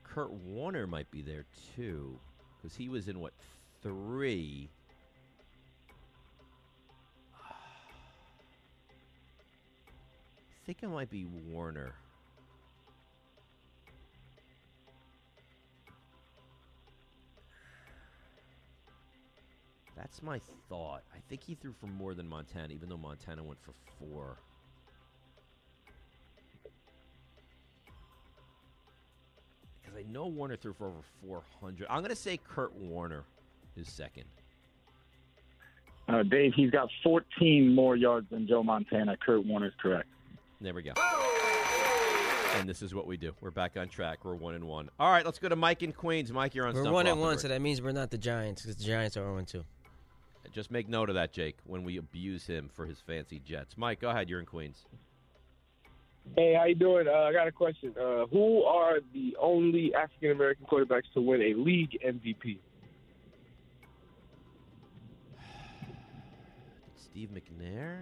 [0.04, 1.46] Kurt Warner might be there
[1.76, 2.20] too,
[2.58, 3.34] because he was in what
[3.82, 4.70] three.
[7.40, 7.50] I
[10.66, 11.94] think it might be Warner.
[19.98, 20.40] That's my
[20.70, 21.02] thought.
[21.14, 24.38] I think he threw for more than Montana, even though Montana went for four.
[29.82, 31.88] Because I know Warner threw for over 400.
[31.90, 33.24] I'm going to say Kurt Warner
[33.76, 34.26] is second.
[36.08, 39.18] Uh, Dave, he's got 14 more yards than Joe Montana.
[39.18, 40.08] Kurt Warner's correct.
[40.62, 40.94] There we go.
[42.56, 43.34] And this is what we do.
[43.42, 44.24] We're back on track.
[44.24, 44.90] We're one and one.
[45.00, 46.32] All right, let's go to Mike in Queens.
[46.32, 46.74] Mike, you're on.
[46.76, 47.42] We're Stump one and one, Rothenberg.
[47.42, 49.64] so that means we're not the Giants because the Giants are 0 2.
[50.52, 53.78] Just make note of that, Jake, when we abuse him for his fancy Jets.
[53.78, 54.30] Mike, go ahead.
[54.30, 54.86] You're in Queens.
[56.36, 57.08] Hey, how you doing?
[57.08, 57.94] Uh, I got a question.
[58.00, 62.60] Uh, who are the only African American quarterbacks to win a league MVP?
[66.96, 68.02] Steve McNair.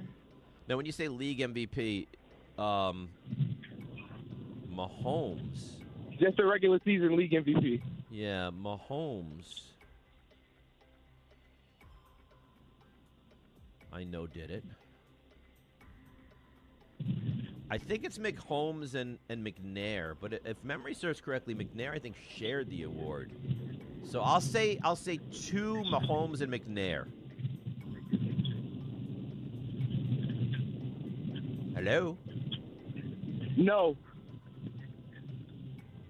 [0.67, 2.07] Now, when you say league MVP,
[2.57, 3.09] um,
[4.73, 5.75] Mahomes.
[6.19, 7.81] Just a regular season league MVP.
[8.09, 9.61] Yeah, Mahomes.
[13.95, 14.63] I know did it.
[17.71, 22.15] I think it's Mahomes and, and McNair, but if memory serves correctly, McNair I think
[22.35, 23.31] shared the award.
[24.03, 27.05] So I'll say I'll say two Mahomes and McNair.
[31.73, 32.17] Hello.
[33.55, 33.95] No.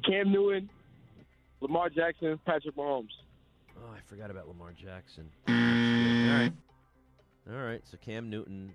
[0.05, 0.69] Cam Newton,
[1.61, 3.09] Lamar Jackson, Patrick Mahomes.
[3.77, 5.29] Oh, I forgot about Lamar Jackson.
[5.47, 6.31] Mm.
[6.31, 6.53] All right.
[7.49, 7.81] All right.
[7.85, 8.73] So Cam Newton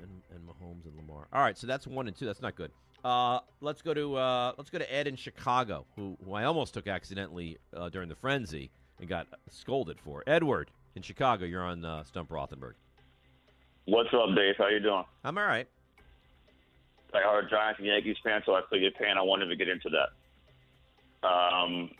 [0.00, 1.26] and, and Mahomes and Lamar.
[1.32, 1.56] All right.
[1.56, 2.26] So that's one and two.
[2.26, 2.70] That's not good.
[3.04, 6.74] Uh, let's go to uh, let's go to Ed in Chicago, who, who I almost
[6.74, 10.24] took accidentally uh, during the frenzy and got scolded for.
[10.26, 12.74] Edward in Chicago, you're on uh, Stump Rothenberg.
[13.84, 14.54] What's up, Dave?
[14.58, 15.04] How you doing?
[15.22, 15.68] I'm all right.
[17.14, 19.16] I heard Giants and Yankees fan, so I figured pan.
[19.16, 21.26] I wanted to get into that.
[21.28, 21.90] Um,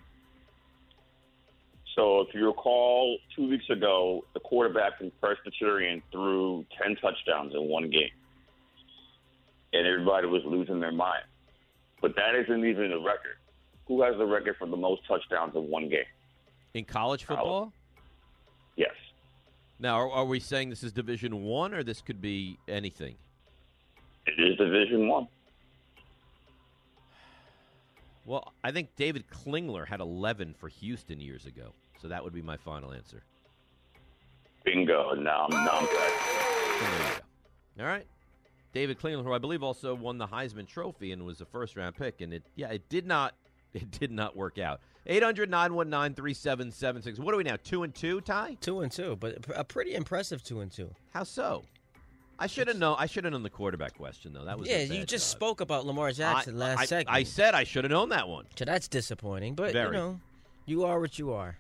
[1.97, 7.63] so if you recall, two weeks ago, the quarterback from Presbyterian threw ten touchdowns in
[7.69, 8.11] one game.
[9.73, 11.25] and everybody was losing their mind.
[12.01, 13.37] But that isn't even the record.
[13.89, 16.05] Who has the record for the most touchdowns in one game?
[16.75, 17.73] In college football?
[18.77, 18.93] Yes.
[19.79, 23.17] Now, are, are we saying this is Division One, or this could be anything?
[24.27, 25.29] It is Division One.
[28.25, 32.43] Well, I think David Klingler had 11 for Houston years ago, so that would be
[32.43, 33.23] my final answer.
[34.65, 35.15] Bingo.
[35.15, 36.13] No, I'm, good.
[36.81, 36.99] There you
[37.79, 37.85] go.
[37.85, 38.07] All right.
[38.73, 41.97] David Klingler, who I believe also won the Heisman Trophy and was a first round
[41.97, 43.35] pick, and it yeah, it did not
[43.75, 44.81] it did not work out.
[45.07, 47.21] 800 919 3776.
[47.21, 47.57] What are we now?
[47.63, 48.57] Two and two, Ty?
[48.61, 50.91] Two and two, but a pretty impressive two and two.
[51.15, 51.63] How so?
[52.39, 52.97] I should have known.
[52.99, 54.45] I should have known the quarterback question though.
[54.45, 54.79] That was yeah.
[54.83, 55.39] You just job.
[55.39, 57.17] spoke about Lamar Jackson I- last I, segment.
[57.17, 58.47] I said I should have known that one.
[58.57, 59.55] so that's disappointing.
[59.55, 59.87] But Very.
[59.87, 60.21] you know,
[60.67, 61.57] you are what you are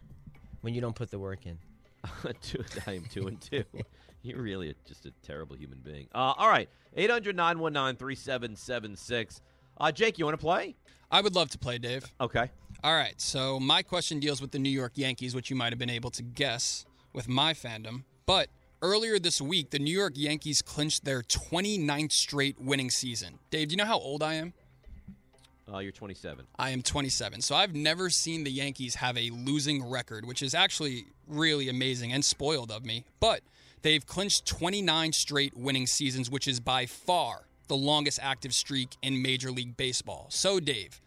[0.67, 1.57] when you don't put the work in.
[2.43, 3.63] two, I am two and two.
[4.23, 6.09] You're really a, just a terrible human being.
[6.13, 9.43] Uh, all right, 800 919 3776.
[9.79, 10.75] Uh, Jake, you want to play?
[11.09, 12.13] I would love to play, Dave.
[12.21, 12.51] Okay.
[12.83, 15.79] All right, so my question deals with the New York Yankees, which you might have
[15.79, 18.03] been able to guess with my fandom.
[18.27, 18.49] But
[18.83, 23.39] earlier this week, the New York Yankees clinched their 29th straight winning season.
[23.51, 24.53] Dave, do you know how old I am?
[25.73, 26.47] Uh, you're 27.
[26.59, 27.41] I am 27.
[27.41, 32.13] So I've never seen the Yankees have a losing record, which is actually really amazing
[32.13, 33.05] and spoiled of me.
[33.19, 33.41] But
[33.83, 39.21] they've clinched 29 straight winning seasons, which is by far the longest active streak in
[39.21, 40.27] Major League Baseball.
[40.29, 41.01] So, Dave,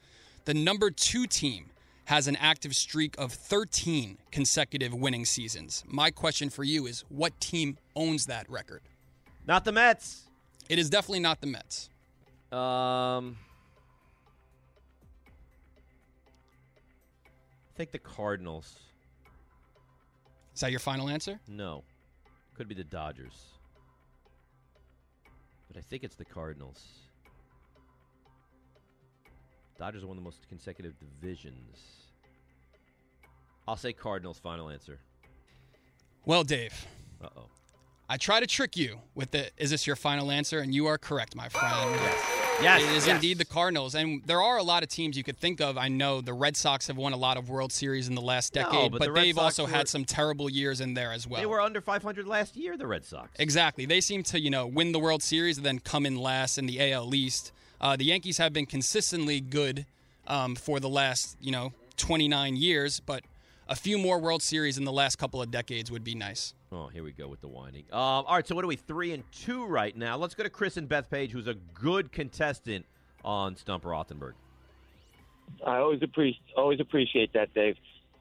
[0.44, 1.68] the number two team
[2.06, 5.84] has an active streak of 13 consecutive winning seasons.
[5.88, 8.82] My question for you is what team owns that record?
[9.48, 10.24] Not the Mets.
[10.68, 11.90] It is definitely not the Mets.
[12.52, 13.38] Um,
[17.80, 18.76] think the Cardinals.
[20.54, 21.40] Is that your final answer?
[21.48, 21.86] No,
[22.54, 23.54] could be the Dodgers,
[25.70, 26.84] but I think it's the Cardinals.
[29.78, 31.78] Dodgers won the most consecutive divisions.
[33.66, 34.40] I'll say Cardinals.
[34.40, 35.00] Final answer.
[36.26, 36.86] Well, Dave,
[37.24, 37.46] Uh oh.
[38.10, 40.60] I try to trick you with the is this your final answer?
[40.60, 41.92] And you are correct, my friend.
[41.92, 42.39] Yes.
[42.62, 43.16] Yes, It is yes.
[43.16, 43.96] indeed the Cardinals.
[43.96, 45.78] And there are a lot of teams you could think of.
[45.78, 48.54] I know the Red Sox have won a lot of World Series in the last
[48.54, 51.14] No, decade, but but, the they've Sox also were- had some terrible years in there
[51.14, 51.40] as well.
[51.40, 52.76] They were under 500 last year.
[52.76, 53.32] The Red Sox.
[53.40, 53.86] Exactly.
[53.86, 56.66] They seem to, you know, win the World Series and then come in last in
[56.66, 57.54] the AL East.
[57.80, 59.86] Uh, the Yankees have been consistently good
[60.28, 63.24] um, for the last, you know, 29 years, but
[63.70, 66.56] a few more World Series in the last couple of decades would be nice.
[66.72, 67.86] Oh, here we go with the whining.
[67.92, 68.76] Um, all right, so what are we?
[68.76, 70.18] Three and two right now.
[70.18, 72.86] Let's go to Chris and Bethpage, who's a good contestant
[73.24, 74.34] on Stump Rothenberg.
[75.66, 77.76] I always appreciate always appreciate that, Dave.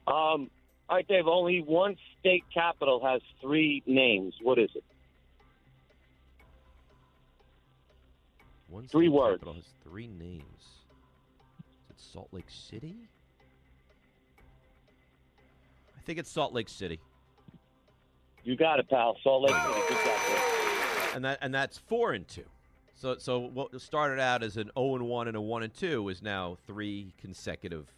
[0.07, 0.49] Um,
[0.87, 1.27] all right, Dave.
[1.27, 4.33] Only one state capital has three names.
[4.41, 4.83] What is it?
[8.67, 9.39] One Three state words.
[9.39, 10.43] capital has three names.
[11.59, 13.09] Is it Salt Lake City?
[16.09, 16.99] I think it's Salt Lake City,
[18.43, 19.15] You got it, pal.
[19.21, 19.79] Salt Lake City.
[19.89, 20.19] Good job.
[20.27, 21.11] Dave.
[21.13, 22.45] and that and that's four and two.
[22.95, 26.09] So so what started out as an zero and one and a one and two
[26.09, 27.93] is now three consecutive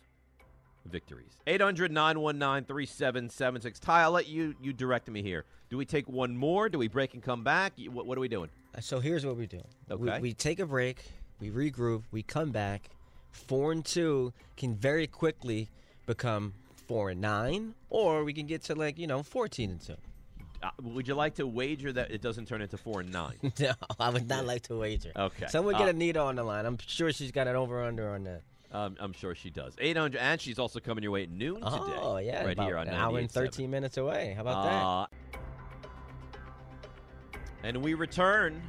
[0.85, 1.37] victories.
[1.47, 3.79] 800-919-3776.
[3.79, 5.45] Ty, I'll let you you direct me here.
[5.69, 6.67] Do we take one more?
[6.67, 7.71] Do we break and come back?
[7.89, 8.49] What, what are we doing?
[8.75, 9.61] Uh, so here's what we do.
[9.87, 10.19] We, Okay.
[10.19, 10.97] we take a break,
[11.39, 12.89] we regroup, we come back.
[13.31, 15.69] Four and two can very quickly
[16.05, 16.55] become
[16.91, 19.95] four and nine, or we can get to like you know fourteen and two.
[20.61, 23.37] Uh, would you like to wager that it doesn't turn into four and nine?
[23.59, 25.11] no, I would not like to wager.
[25.15, 25.47] Okay.
[25.47, 26.65] Someone get Uh, Anita on the line.
[26.65, 28.41] I'm sure she's got an over under on that.
[28.73, 29.73] Um, I'm sure she does.
[29.79, 31.67] 800, and she's also coming your way at noon today.
[32.01, 33.31] Oh yeah, right here on an hour and 98.7.
[33.31, 34.33] thirteen minutes away.
[34.35, 35.37] How about Uh,
[37.63, 38.61] And we return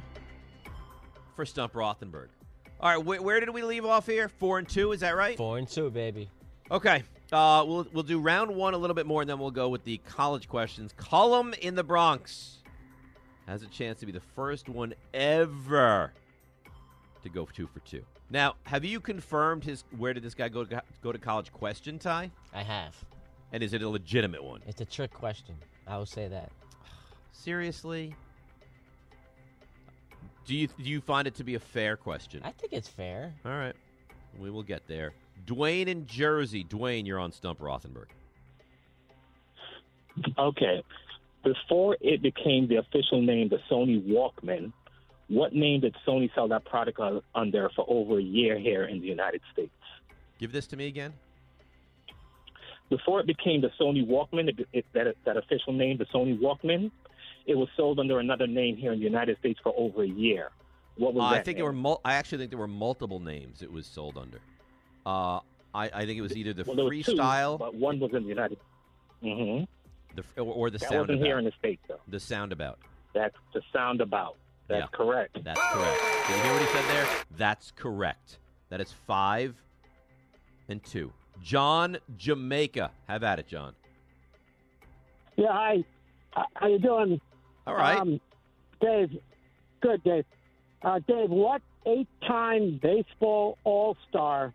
[1.35, 2.27] for Stump Rothenberg.
[2.79, 4.29] All right, wh- where did we leave off here?
[4.29, 5.35] Four and two, is that right?
[5.37, 6.29] Four and two, baby.
[6.71, 7.03] Okay.
[7.31, 9.83] Uh, we'll we'll do round one a little bit more, and then we'll go with
[9.83, 10.93] the college questions.
[10.97, 12.57] Cullum in the Bronx
[13.47, 16.13] has a chance to be the first one ever
[17.23, 18.03] to go two for two.
[18.29, 21.99] Now, have you confirmed his where did this guy go to, go to college question,
[21.99, 22.31] Ty?
[22.53, 22.95] I have.
[23.51, 24.61] And is it a legitimate one?
[24.67, 25.55] It's a trick question.
[25.87, 26.51] I will say that.
[27.31, 28.15] Seriously?
[30.45, 32.41] Do you do you find it to be a fair question?
[32.43, 33.33] I think it's fair.
[33.45, 33.75] All right,
[34.37, 35.13] we will get there.
[35.45, 36.63] Dwayne in Jersey.
[36.63, 38.07] Dwayne, you're on Stump Rothenberg.
[40.37, 40.83] Okay.
[41.43, 44.71] Before it became the official name, the Sony Walkman,
[45.27, 46.99] what name did Sony sell that product
[47.35, 49.71] under for over a year here in the United States?
[50.39, 51.13] Give this to me again.
[52.89, 56.91] Before it became the Sony Walkman, it, it, that, that official name, the Sony Walkman,
[57.45, 60.49] it was sold under another name here in the United States for over a year.
[60.95, 61.73] What was Uh, that I think there were.
[61.73, 64.39] Mul- I actually think there were multiple names it was sold under.
[65.05, 65.39] Uh,
[65.75, 68.11] I, I think it was either the Well, there was two, freestyle, but one was
[68.13, 68.57] in the United.
[69.23, 69.63] Mm-hmm.
[70.15, 71.25] the or, or the That sound wasn't about.
[71.25, 71.99] here in the states, though.
[72.07, 72.79] the soundabout.
[73.13, 74.35] That's the sound about.
[74.67, 74.97] That's Yeah.
[74.97, 75.43] correct.
[75.43, 76.01] That's correct.
[76.27, 77.07] Did you hear what he said there?
[77.37, 78.39] That's correct.
[78.69, 79.55] That is five
[80.69, 81.11] and two.
[81.41, 82.91] John Jamaica.
[83.07, 83.73] Have at it, John.
[85.35, 85.83] Yeah, hi.
[86.55, 87.19] How you doing?
[87.67, 87.97] All right.
[87.99, 88.19] Um,
[88.81, 89.09] Dave.
[89.81, 90.25] Good, Dave.
[90.81, 94.53] Uh, Dave, what eight-time baseball All-Star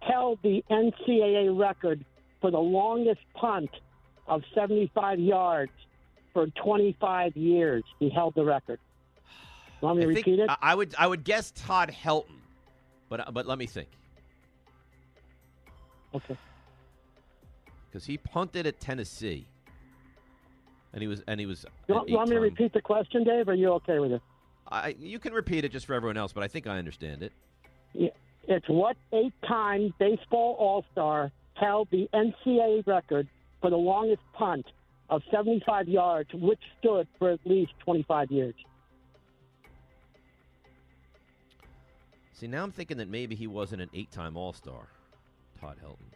[0.00, 2.04] held the NCAA record
[2.40, 3.70] for the longest punt
[4.26, 5.72] of 75 yards
[6.32, 7.84] for 25 years?
[7.98, 8.78] He held the record.
[9.80, 10.50] Want me to repeat it?
[10.60, 12.40] I- would I would guess Todd Helton,
[13.08, 13.88] but uh, but let me think.
[16.14, 16.36] Okay.
[17.88, 19.46] Because he punted at Tennessee,
[20.92, 21.64] and he was and he was.
[21.86, 23.48] You want, you want me to repeat the question, Dave?
[23.48, 24.22] Are you okay with it?
[24.70, 27.32] I, you can repeat it just for everyone else, but I think I understand it.
[27.94, 28.10] Yeah.
[28.48, 33.28] It's what eight-time baseball All-Star held the NCAA record
[33.60, 34.64] for the longest punt
[35.10, 38.54] of 75 yards, which stood for at least 25 years.
[42.32, 44.88] See, now I'm thinking that maybe he wasn't an eight-time All-Star,
[45.60, 46.06] Todd Helton.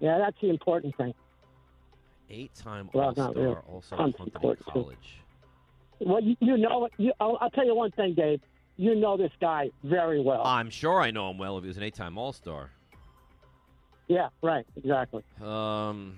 [0.00, 1.14] Yeah, that's the important thing.
[2.28, 3.54] Eight-time Well, All-Star, really.
[3.68, 4.72] also Punt's punted in important, too.
[4.72, 5.20] college.
[6.00, 8.40] Well, you, you know, you, I'll, I'll tell you one thing, Dave.
[8.80, 10.40] You know this guy very well.
[10.44, 12.70] I'm sure I know him well if he was an eight-time All-Star.
[14.06, 15.22] yeah, right, exactly.
[15.42, 16.16] Um,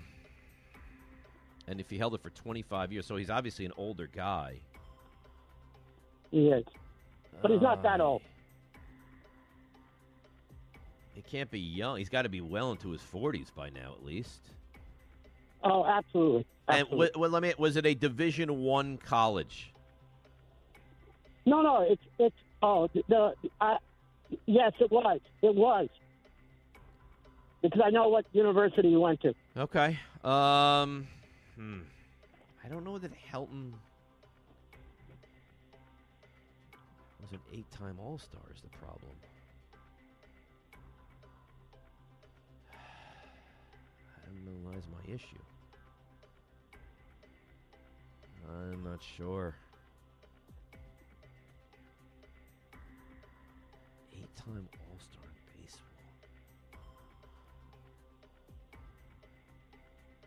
[1.67, 4.61] and if he held it for 25 years, so he's obviously an older guy.
[6.31, 6.65] He is,
[7.41, 8.23] but he's not that Uh, old.
[11.15, 11.97] He can't be young.
[11.97, 14.51] He's got to be well into his 40s by now, at least.
[15.65, 16.47] Oh, absolutely.
[16.69, 17.11] And absolutely.
[17.21, 17.53] well, let me.
[17.59, 19.73] Was it a Division One college?
[21.47, 23.77] No, no, it's it's oh the, uh,
[24.47, 25.89] yes, it was, it was
[27.63, 29.35] because I know what university you went to.
[29.57, 29.99] Okay.
[30.25, 31.07] Um,
[31.57, 31.81] hmm.
[32.65, 33.73] I don't know that Helton
[37.21, 38.41] was an eight-time All-Star.
[38.55, 39.13] Is the problem?
[44.45, 45.43] That lies my issue.
[48.49, 49.55] I'm not sure.
[54.49, 55.63] Eight-time All-Star in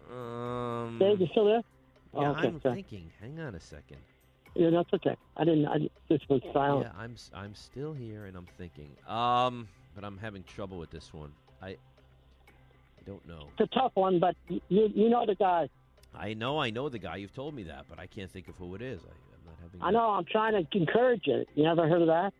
[0.09, 0.17] baseball.
[0.85, 1.55] Um, Dave, you still there?
[1.55, 1.61] yeah,
[2.19, 2.75] Oh, okay, I'm sorry.
[2.75, 3.11] thinking.
[3.19, 3.97] Hang on a second.
[4.55, 5.15] Yeah, that's okay.
[5.37, 5.65] I didn't.
[5.65, 6.87] I just was silent.
[6.93, 8.91] Yeah, I'm s- I'm still here and I'm thinking.
[9.07, 11.31] Um, but I'm having trouble with this one.
[11.59, 11.75] I I
[13.07, 13.47] don't know.
[13.57, 15.69] It's a tough one, but you you know the guy.
[16.13, 17.15] I know I know the guy.
[17.15, 19.01] You've told me that, but I can't think of who it is.
[19.01, 19.81] I, I'm not having.
[19.81, 20.09] I that- know.
[20.11, 21.45] I'm trying to encourage you.
[21.55, 22.31] You ever heard of that?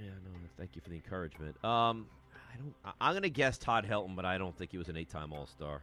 [0.00, 0.31] Yeah, no.
[0.62, 1.56] Thank you for the encouragement.
[1.64, 2.74] Um, I don't.
[2.84, 5.82] I, I'm gonna guess Todd Helton, but I don't think he was an eight-time All-Star.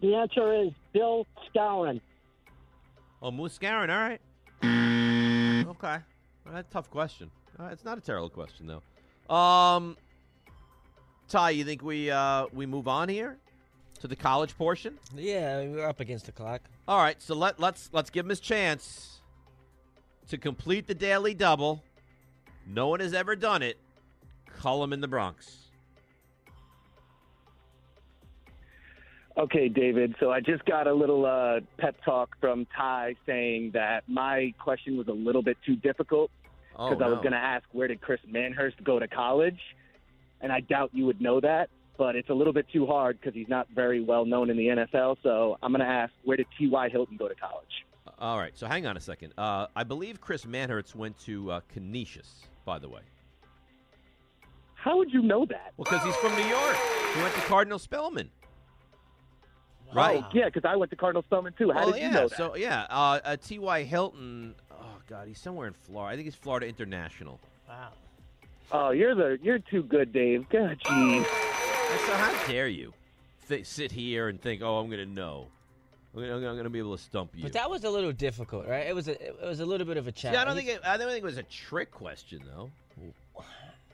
[0.00, 2.00] The answer is Bill Skowron.
[3.20, 3.90] Oh, Moose Skowron.
[3.90, 4.20] All right.
[5.70, 6.04] okay.
[6.44, 7.32] Well, that's a tough question.
[7.58, 9.34] Uh, it's not a terrible question though.
[9.34, 9.96] Um,
[11.28, 13.38] Ty, you think we uh we move on here
[14.02, 15.00] to the college portion?
[15.16, 16.62] Yeah, I mean, we're up against the clock.
[16.86, 19.20] All right, so let let's let's give him his chance
[20.28, 21.82] to complete the daily double.
[22.66, 23.78] No one has ever done it.
[24.58, 25.58] Call him in the Bronx.
[29.36, 30.14] Okay, David.
[30.20, 34.96] So I just got a little uh, pep talk from Ty saying that my question
[34.96, 36.30] was a little bit too difficult
[36.76, 39.58] Oh, because I was going to ask where did Chris Manhertz go to college,
[40.40, 41.68] and I doubt you would know that.
[41.96, 44.66] But it's a little bit too hard because he's not very well known in the
[44.66, 45.16] NFL.
[45.22, 46.88] So I'm going to ask where did T.Y.
[46.88, 47.84] Hilton go to college?
[48.18, 49.32] All right, so hang on a second.
[49.38, 53.00] Uh, I believe Chris Manhertz went to uh, Canisius, by the way.
[54.74, 55.72] How would you know that?
[55.76, 56.76] Well, because he's from New York.
[57.14, 58.30] He went to Cardinal Spellman.
[59.94, 60.24] Right.
[60.24, 61.70] Oh, yeah, because I went to Cardinal Spellman too.
[61.70, 62.36] How well, did you yeah, know that?
[62.36, 63.84] So yeah, uh, uh, T.Y.
[63.84, 64.54] Hilton.
[64.72, 66.12] Oh God, he's somewhere in Florida.
[66.12, 67.40] I think he's Florida International.
[67.68, 67.90] Wow.
[68.72, 70.48] Oh, you're the you're too good, Dave.
[70.48, 71.24] God, jeez.
[72.06, 72.92] So how dare you
[73.48, 75.46] th- sit here and think, oh, I'm going to know.
[76.16, 77.42] I'm gonna, I'm gonna be able to stump you.
[77.42, 78.86] But that was a little difficult, right?
[78.86, 80.38] It was a it was a little bit of a challenge.
[80.38, 82.70] I don't think it, I don't think it was a trick question though.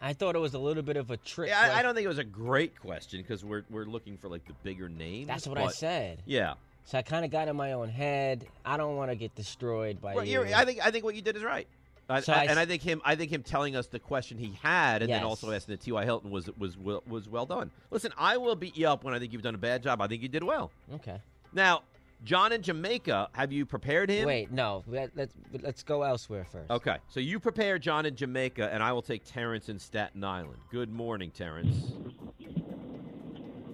[0.02, 1.50] I thought it was a little bit of a trick.
[1.50, 4.28] Yeah, I, I don't think it was a great question because we're we're looking for
[4.28, 5.26] like the bigger names.
[5.26, 6.22] That's what I but- said.
[6.26, 6.54] Yeah.
[6.86, 8.46] So I kind of got in my own head.
[8.64, 10.42] I don't want to get destroyed by Well, you.
[10.44, 11.68] you're, I think I think what you did is right.
[12.08, 14.38] I, So I- I and I think him I think him telling us the question
[14.38, 16.04] he had and then also asking the T.Y.
[16.04, 17.70] Hilton was was was well done.
[17.90, 20.00] Listen, I will beat you up when I think you've done a bad job.
[20.00, 20.70] I think you did well.
[20.94, 21.20] Okay.
[21.52, 21.82] Now,
[22.24, 23.28] John in Jamaica.
[23.32, 24.26] Have you prepared him?
[24.26, 24.84] Wait, no.
[24.86, 26.70] Let, let's let's go elsewhere first.
[26.70, 30.58] Okay, so you prepare John in Jamaica, and I will take Terrence in Staten Island.
[30.70, 31.92] Good morning, Terrence.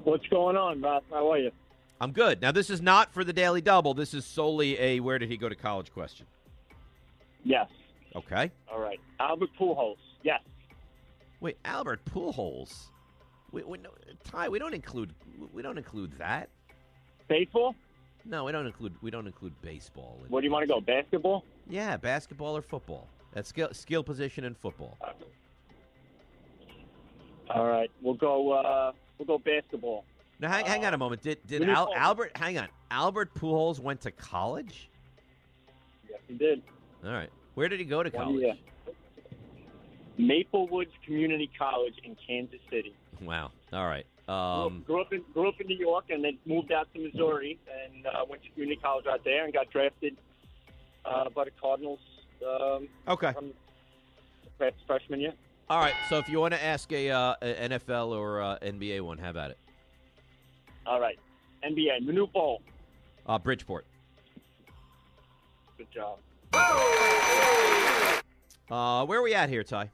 [0.05, 1.03] What's going on, Bob?
[1.11, 1.51] How are you?
[2.01, 2.41] I'm good.
[2.41, 3.95] Now, this is not for the Daily Double.
[3.95, 6.27] This is solely a where did he go to college question.
[7.43, 7.69] Yes.
[8.15, 8.53] Okay.
[8.71, 9.01] All right.
[9.19, 9.97] Albert Pujols.
[10.23, 10.41] Yes.
[11.41, 12.91] Wait, Albert Pujols.
[13.51, 13.91] We, we, no,
[14.25, 15.15] Ty, we don't include
[15.53, 16.51] we don't include that.
[17.29, 17.75] Baseball?
[18.29, 20.19] No, we don't include we don't include baseball.
[20.29, 20.81] Where do you want to go?
[20.81, 21.45] Basketball?
[21.69, 23.09] Yeah, basketball or football.
[23.33, 24.99] That's skill skill position in football.
[27.51, 27.91] All right.
[28.03, 28.53] We'll go.
[28.53, 30.05] Uh, we'll go basketball.
[30.41, 31.23] Now, hang, hang on a moment.
[31.23, 31.93] Did did Al.
[31.95, 32.37] Albert?
[32.37, 32.69] Hang on.
[32.91, 34.91] Albert Pujols went to college.
[36.09, 36.63] Yes, he did.
[37.05, 37.31] All right.
[37.55, 38.41] Where did he go to One college?
[38.43, 38.55] year.
[40.19, 42.95] Maple Woods Community College in Kansas City.
[43.21, 43.51] Wow.
[43.73, 44.07] All right.
[44.27, 46.93] Grew Um, up- grew up in grew up in New York and then moved out
[46.95, 50.17] to Missouri and uh, went to community college out there and got drafted
[51.05, 52.01] uh, by the Cardinals.
[52.47, 53.33] Um, Okay.
[53.33, 53.53] From
[54.87, 55.33] freshman year.
[55.71, 55.95] all right.
[56.09, 59.37] So if you want to ask a, uh, a NFL or uh, NBA one, have
[59.37, 59.59] at it.
[60.87, 61.19] All right.
[61.65, 62.63] NBA Manute Bol.
[63.27, 63.87] Uh, Bridgeport.
[65.79, 66.19] Good job.
[68.71, 69.91] Uh, where are we at here, Ty?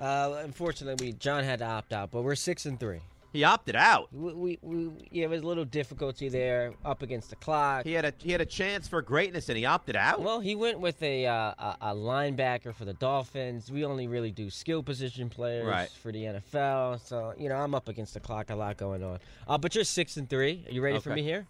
[0.00, 3.00] Uh, unfortunately, John had to opt out, but we're six and three.
[3.32, 4.08] He opted out.
[4.12, 7.84] We, we, we yeah, there was a little difficulty there, up against the clock.
[7.84, 10.20] He had a he had a chance for greatness and he opted out.
[10.20, 13.70] Well, he went with a, uh, a a linebacker for the Dolphins.
[13.70, 15.88] We only really do skill position players Right.
[16.02, 18.50] for the NFL, so you know I'm up against the clock.
[18.50, 19.20] A lot going on.
[19.46, 20.64] Uh, but you're six and three.
[20.68, 21.20] Are you ready for Okay.
[21.20, 21.46] me here?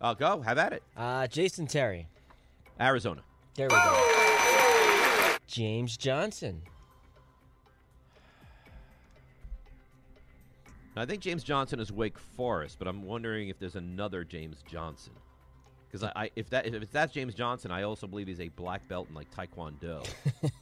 [0.00, 0.42] I'll go.
[0.42, 0.82] Have at it.
[0.96, 2.06] Uh, Jason Terry.
[2.80, 3.22] Arizona.
[3.56, 5.36] There we go.
[5.48, 6.62] James Johnson.
[10.96, 15.12] I think James Johnson is Wake Forest, but I'm wondering if there's another James Johnson.
[15.86, 18.86] Because I, I, if that if that's James Johnson, I also believe he's a black
[18.88, 20.06] belt in like Taekwondo.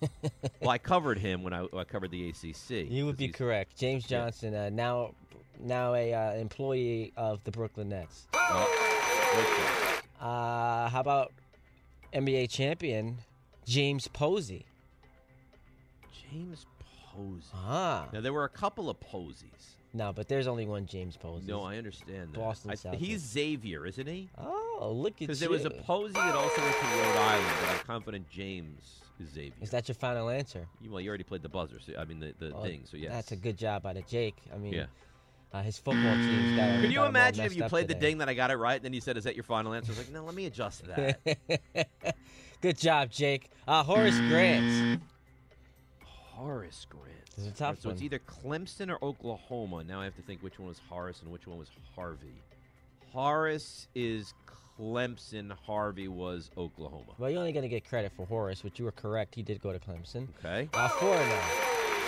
[0.61, 2.91] well, I covered him when I, I covered the ACC.
[2.91, 3.79] You would be correct.
[3.79, 5.15] James Johnson, uh, now
[5.61, 8.27] now a uh, employee of the Brooklyn Nets.
[8.35, 11.33] Oh, Uh, how about
[12.13, 13.19] NBA champion
[13.67, 14.67] James Posey?
[16.31, 16.67] James
[17.13, 17.49] Posey.
[17.55, 18.09] Ah.
[18.13, 19.77] Now there were a couple of Poseys.
[19.97, 21.47] No, but there's only one James Posey.
[21.47, 22.39] No, I understand that.
[22.41, 22.97] Boston I- Celtics.
[22.97, 24.29] he's Xavier, isn't he?
[24.37, 25.27] Oh, look at you.
[25.29, 29.03] Because there was a Posey that also went to Rhode Island, but I'm confident James
[29.21, 29.53] is Xavier.
[29.63, 30.67] Is that your final answer?
[30.83, 31.79] You- Well, you already played the buzzer.
[31.79, 32.83] So, I mean, the, the Well, thing.
[32.91, 33.13] So yes.
[33.13, 34.37] That's a good job out of Jake.
[34.53, 34.87] I mean, Yeah.
[35.53, 36.81] uh, his football team's got.
[36.81, 38.57] Could you got 'em all imagine if you played the ding that I got it
[38.57, 40.35] right, and then you said, "Is that your final answer?" I was like, "No, let
[40.35, 41.21] me adjust that."
[42.61, 43.49] Good job, Jake.
[43.69, 45.01] Uh, Horace Grant.
[46.35, 47.07] Horace Grant.
[47.37, 49.85] This is a tough right, so it's either Clemson or Oklahoma.
[49.85, 52.43] Now I have to think which one was Horace and which one was Harvey.
[53.13, 54.35] Horace is
[54.79, 55.53] Clemson.
[55.67, 57.13] Harvey was Oklahoma.
[57.19, 59.35] Well, you're only going to get credit for Horace, which you were correct.
[59.35, 60.27] He did go to Clemson.
[60.39, 60.69] Okay.
[60.75, 61.41] Uh, four now.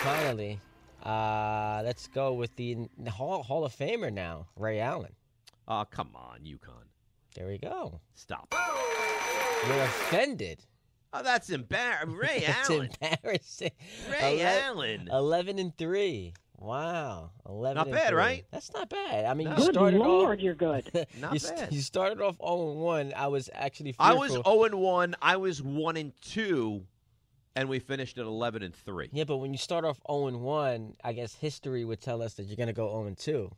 [0.00, 0.58] Finally,
[1.04, 2.76] uh, let's go with the
[3.08, 5.12] Hall, Hall of Famer now, Ray Allen.
[5.68, 6.86] Oh, come on, UConn.
[7.36, 8.00] There we go.
[8.14, 8.54] Stop.
[9.66, 10.58] You're offended.
[11.12, 12.16] Oh, that's embarrassing.
[12.16, 12.90] Ray It's Allen.
[13.02, 13.70] embarrassing.
[14.10, 15.08] Ray Ele- Allen.
[15.10, 16.34] Eleven and three.
[16.58, 17.30] Wow.
[17.48, 17.76] Eleven.
[17.76, 18.16] Not and bad, three.
[18.18, 18.44] right?
[18.50, 19.24] That's not bad.
[19.26, 19.52] I mean, No.
[19.52, 20.42] you Good started Lord, off.
[20.44, 20.88] you're good.
[21.20, 21.72] Not you, bad.
[21.72, 23.12] you started off 0 and 1.
[23.14, 24.06] I was actually fearful.
[24.06, 25.16] I was 0 and 1.
[25.20, 26.82] I was 1 and 2,
[27.56, 29.10] and we finished at 11 and 3.
[29.12, 32.34] Yeah, but when you start off 0 and 1, I guess history would tell us
[32.34, 33.50] that you're going to go 0 and 2.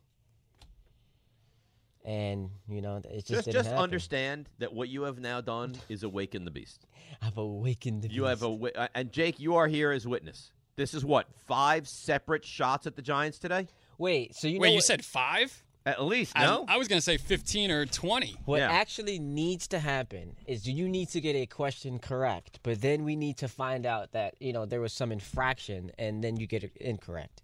[2.08, 5.74] And, you know, it just Just, didn't just understand that what you have now done
[5.90, 6.86] is awaken the beast.
[7.20, 8.74] I've awakened the You have beast.
[8.76, 10.52] a uh, and Jake, you are here as witness.
[10.76, 13.68] This is what five separate shots at the Giants today.
[13.98, 15.62] Wait, so you Wait, know you what- said five?
[15.84, 16.64] At least I- no.
[16.66, 18.36] I, was going to say 15 or 20.
[18.46, 22.80] What actually needs to happen is do you need to get a question correct, but
[22.80, 26.36] then we need to find out that, you know, there was some infraction and then
[26.38, 27.42] you get it incorrect.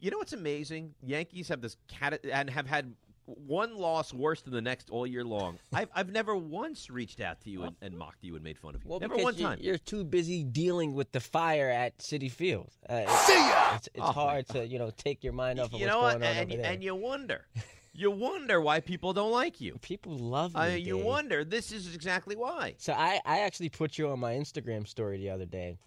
[0.00, 0.94] You know what's amazing?
[1.02, 2.94] Yankees have this cat and have had
[3.36, 5.58] one loss worse than the next all year long.
[5.72, 8.74] I've, I've never once reached out to you and, and mocked you and made fun
[8.74, 8.90] of you.
[8.90, 9.58] Well, never one time.
[9.60, 12.70] You're too busy dealing with the fire at Citi Field.
[12.88, 13.76] Uh, it's, See ya!
[13.76, 16.00] It's, it's Oh, hard to, you know, take your mind off of you what's know
[16.00, 16.20] what?
[16.20, 16.72] going on And, over there.
[16.72, 17.46] and you wonder.
[17.94, 19.76] You wonder why people don't like you.
[19.82, 20.60] People love me.
[20.60, 21.04] I mean, you Dave.
[21.04, 21.42] wonder.
[21.44, 22.74] This is exactly why.
[22.78, 25.78] So I, I actually put you on my Instagram story the other day.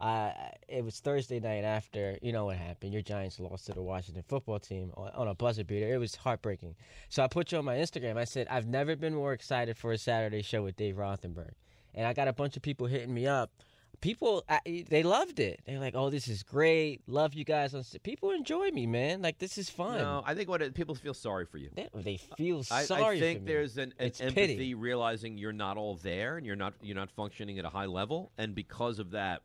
[0.00, 0.30] Uh,
[0.68, 2.92] it was Thursday night after you know what happened.
[2.92, 5.92] Your Giants lost to the Washington football team on, on a buzzer beater.
[5.92, 6.76] It was heartbreaking.
[7.08, 8.16] So I put you on my Instagram.
[8.16, 11.52] I said I've never been more excited for a Saturday show with Dave Rothenberg,
[11.94, 13.50] and I got a bunch of people hitting me up
[14.00, 15.60] people uh, they loved it.
[15.66, 17.02] They're like, "Oh, this is great.
[17.06, 19.22] Love you guys." People enjoy me, man.
[19.22, 19.98] Like this is fun.
[19.98, 21.70] No, I think what it, people feel sorry for you.
[21.74, 23.16] They, they feel I, sorry.
[23.16, 24.74] I think there's an, an empathy pity.
[24.74, 28.32] realizing you're not all there and you're not you're not functioning at a high level,
[28.38, 29.42] and because of that,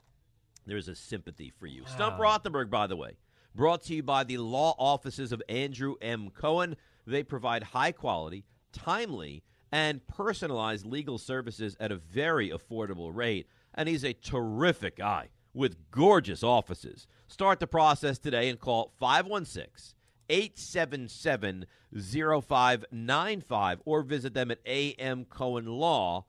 [0.65, 1.83] there's a sympathy for you.
[1.85, 2.37] Stump Wow.
[2.39, 3.17] Rothenberg, by the way,
[3.55, 6.29] brought to you by the law offices of Andrew M.
[6.29, 6.75] Cohen.
[7.05, 13.47] They provide high quality, timely, and personalized legal services at a very affordable rate.
[13.73, 17.07] And he's a terrific guy with gorgeous offices.
[17.27, 19.95] Start the process today and call 516
[20.29, 26.23] 877 0595 or visit them at amcohenlaw.com.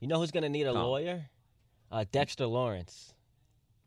[0.00, 0.82] You know who's going to need a Com.
[0.84, 1.26] lawyer?
[1.90, 3.14] Uh, Dexter Lawrence.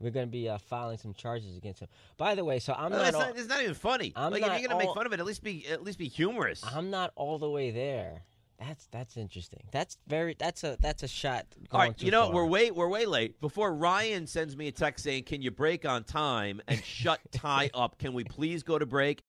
[0.02, 1.88] We're going to be uh, filing some charges against him.
[2.18, 3.06] By the way, so I'm No, not.
[3.08, 4.12] it's, all, not, it's not even funny.
[4.16, 5.98] I'm like not if you're gonna make fun of it, at least be at least
[5.98, 6.62] be humorous.
[6.74, 8.22] I'm not all the way there.
[8.58, 9.62] That's that's interesting.
[9.72, 10.36] That's very.
[10.38, 11.46] That's a that's a shot.
[11.72, 12.34] All Going right, too you know far.
[12.34, 13.40] we're way we're way late.
[13.40, 17.70] Before Ryan sends me a text saying, "Can you break on time and shut tie
[17.74, 17.98] up?
[17.98, 19.22] Can we please go to break?"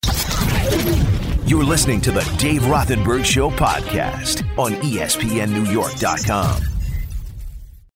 [1.47, 6.72] You're listening to the Dave Rothenberg Show podcast on ESPNNewYork.com.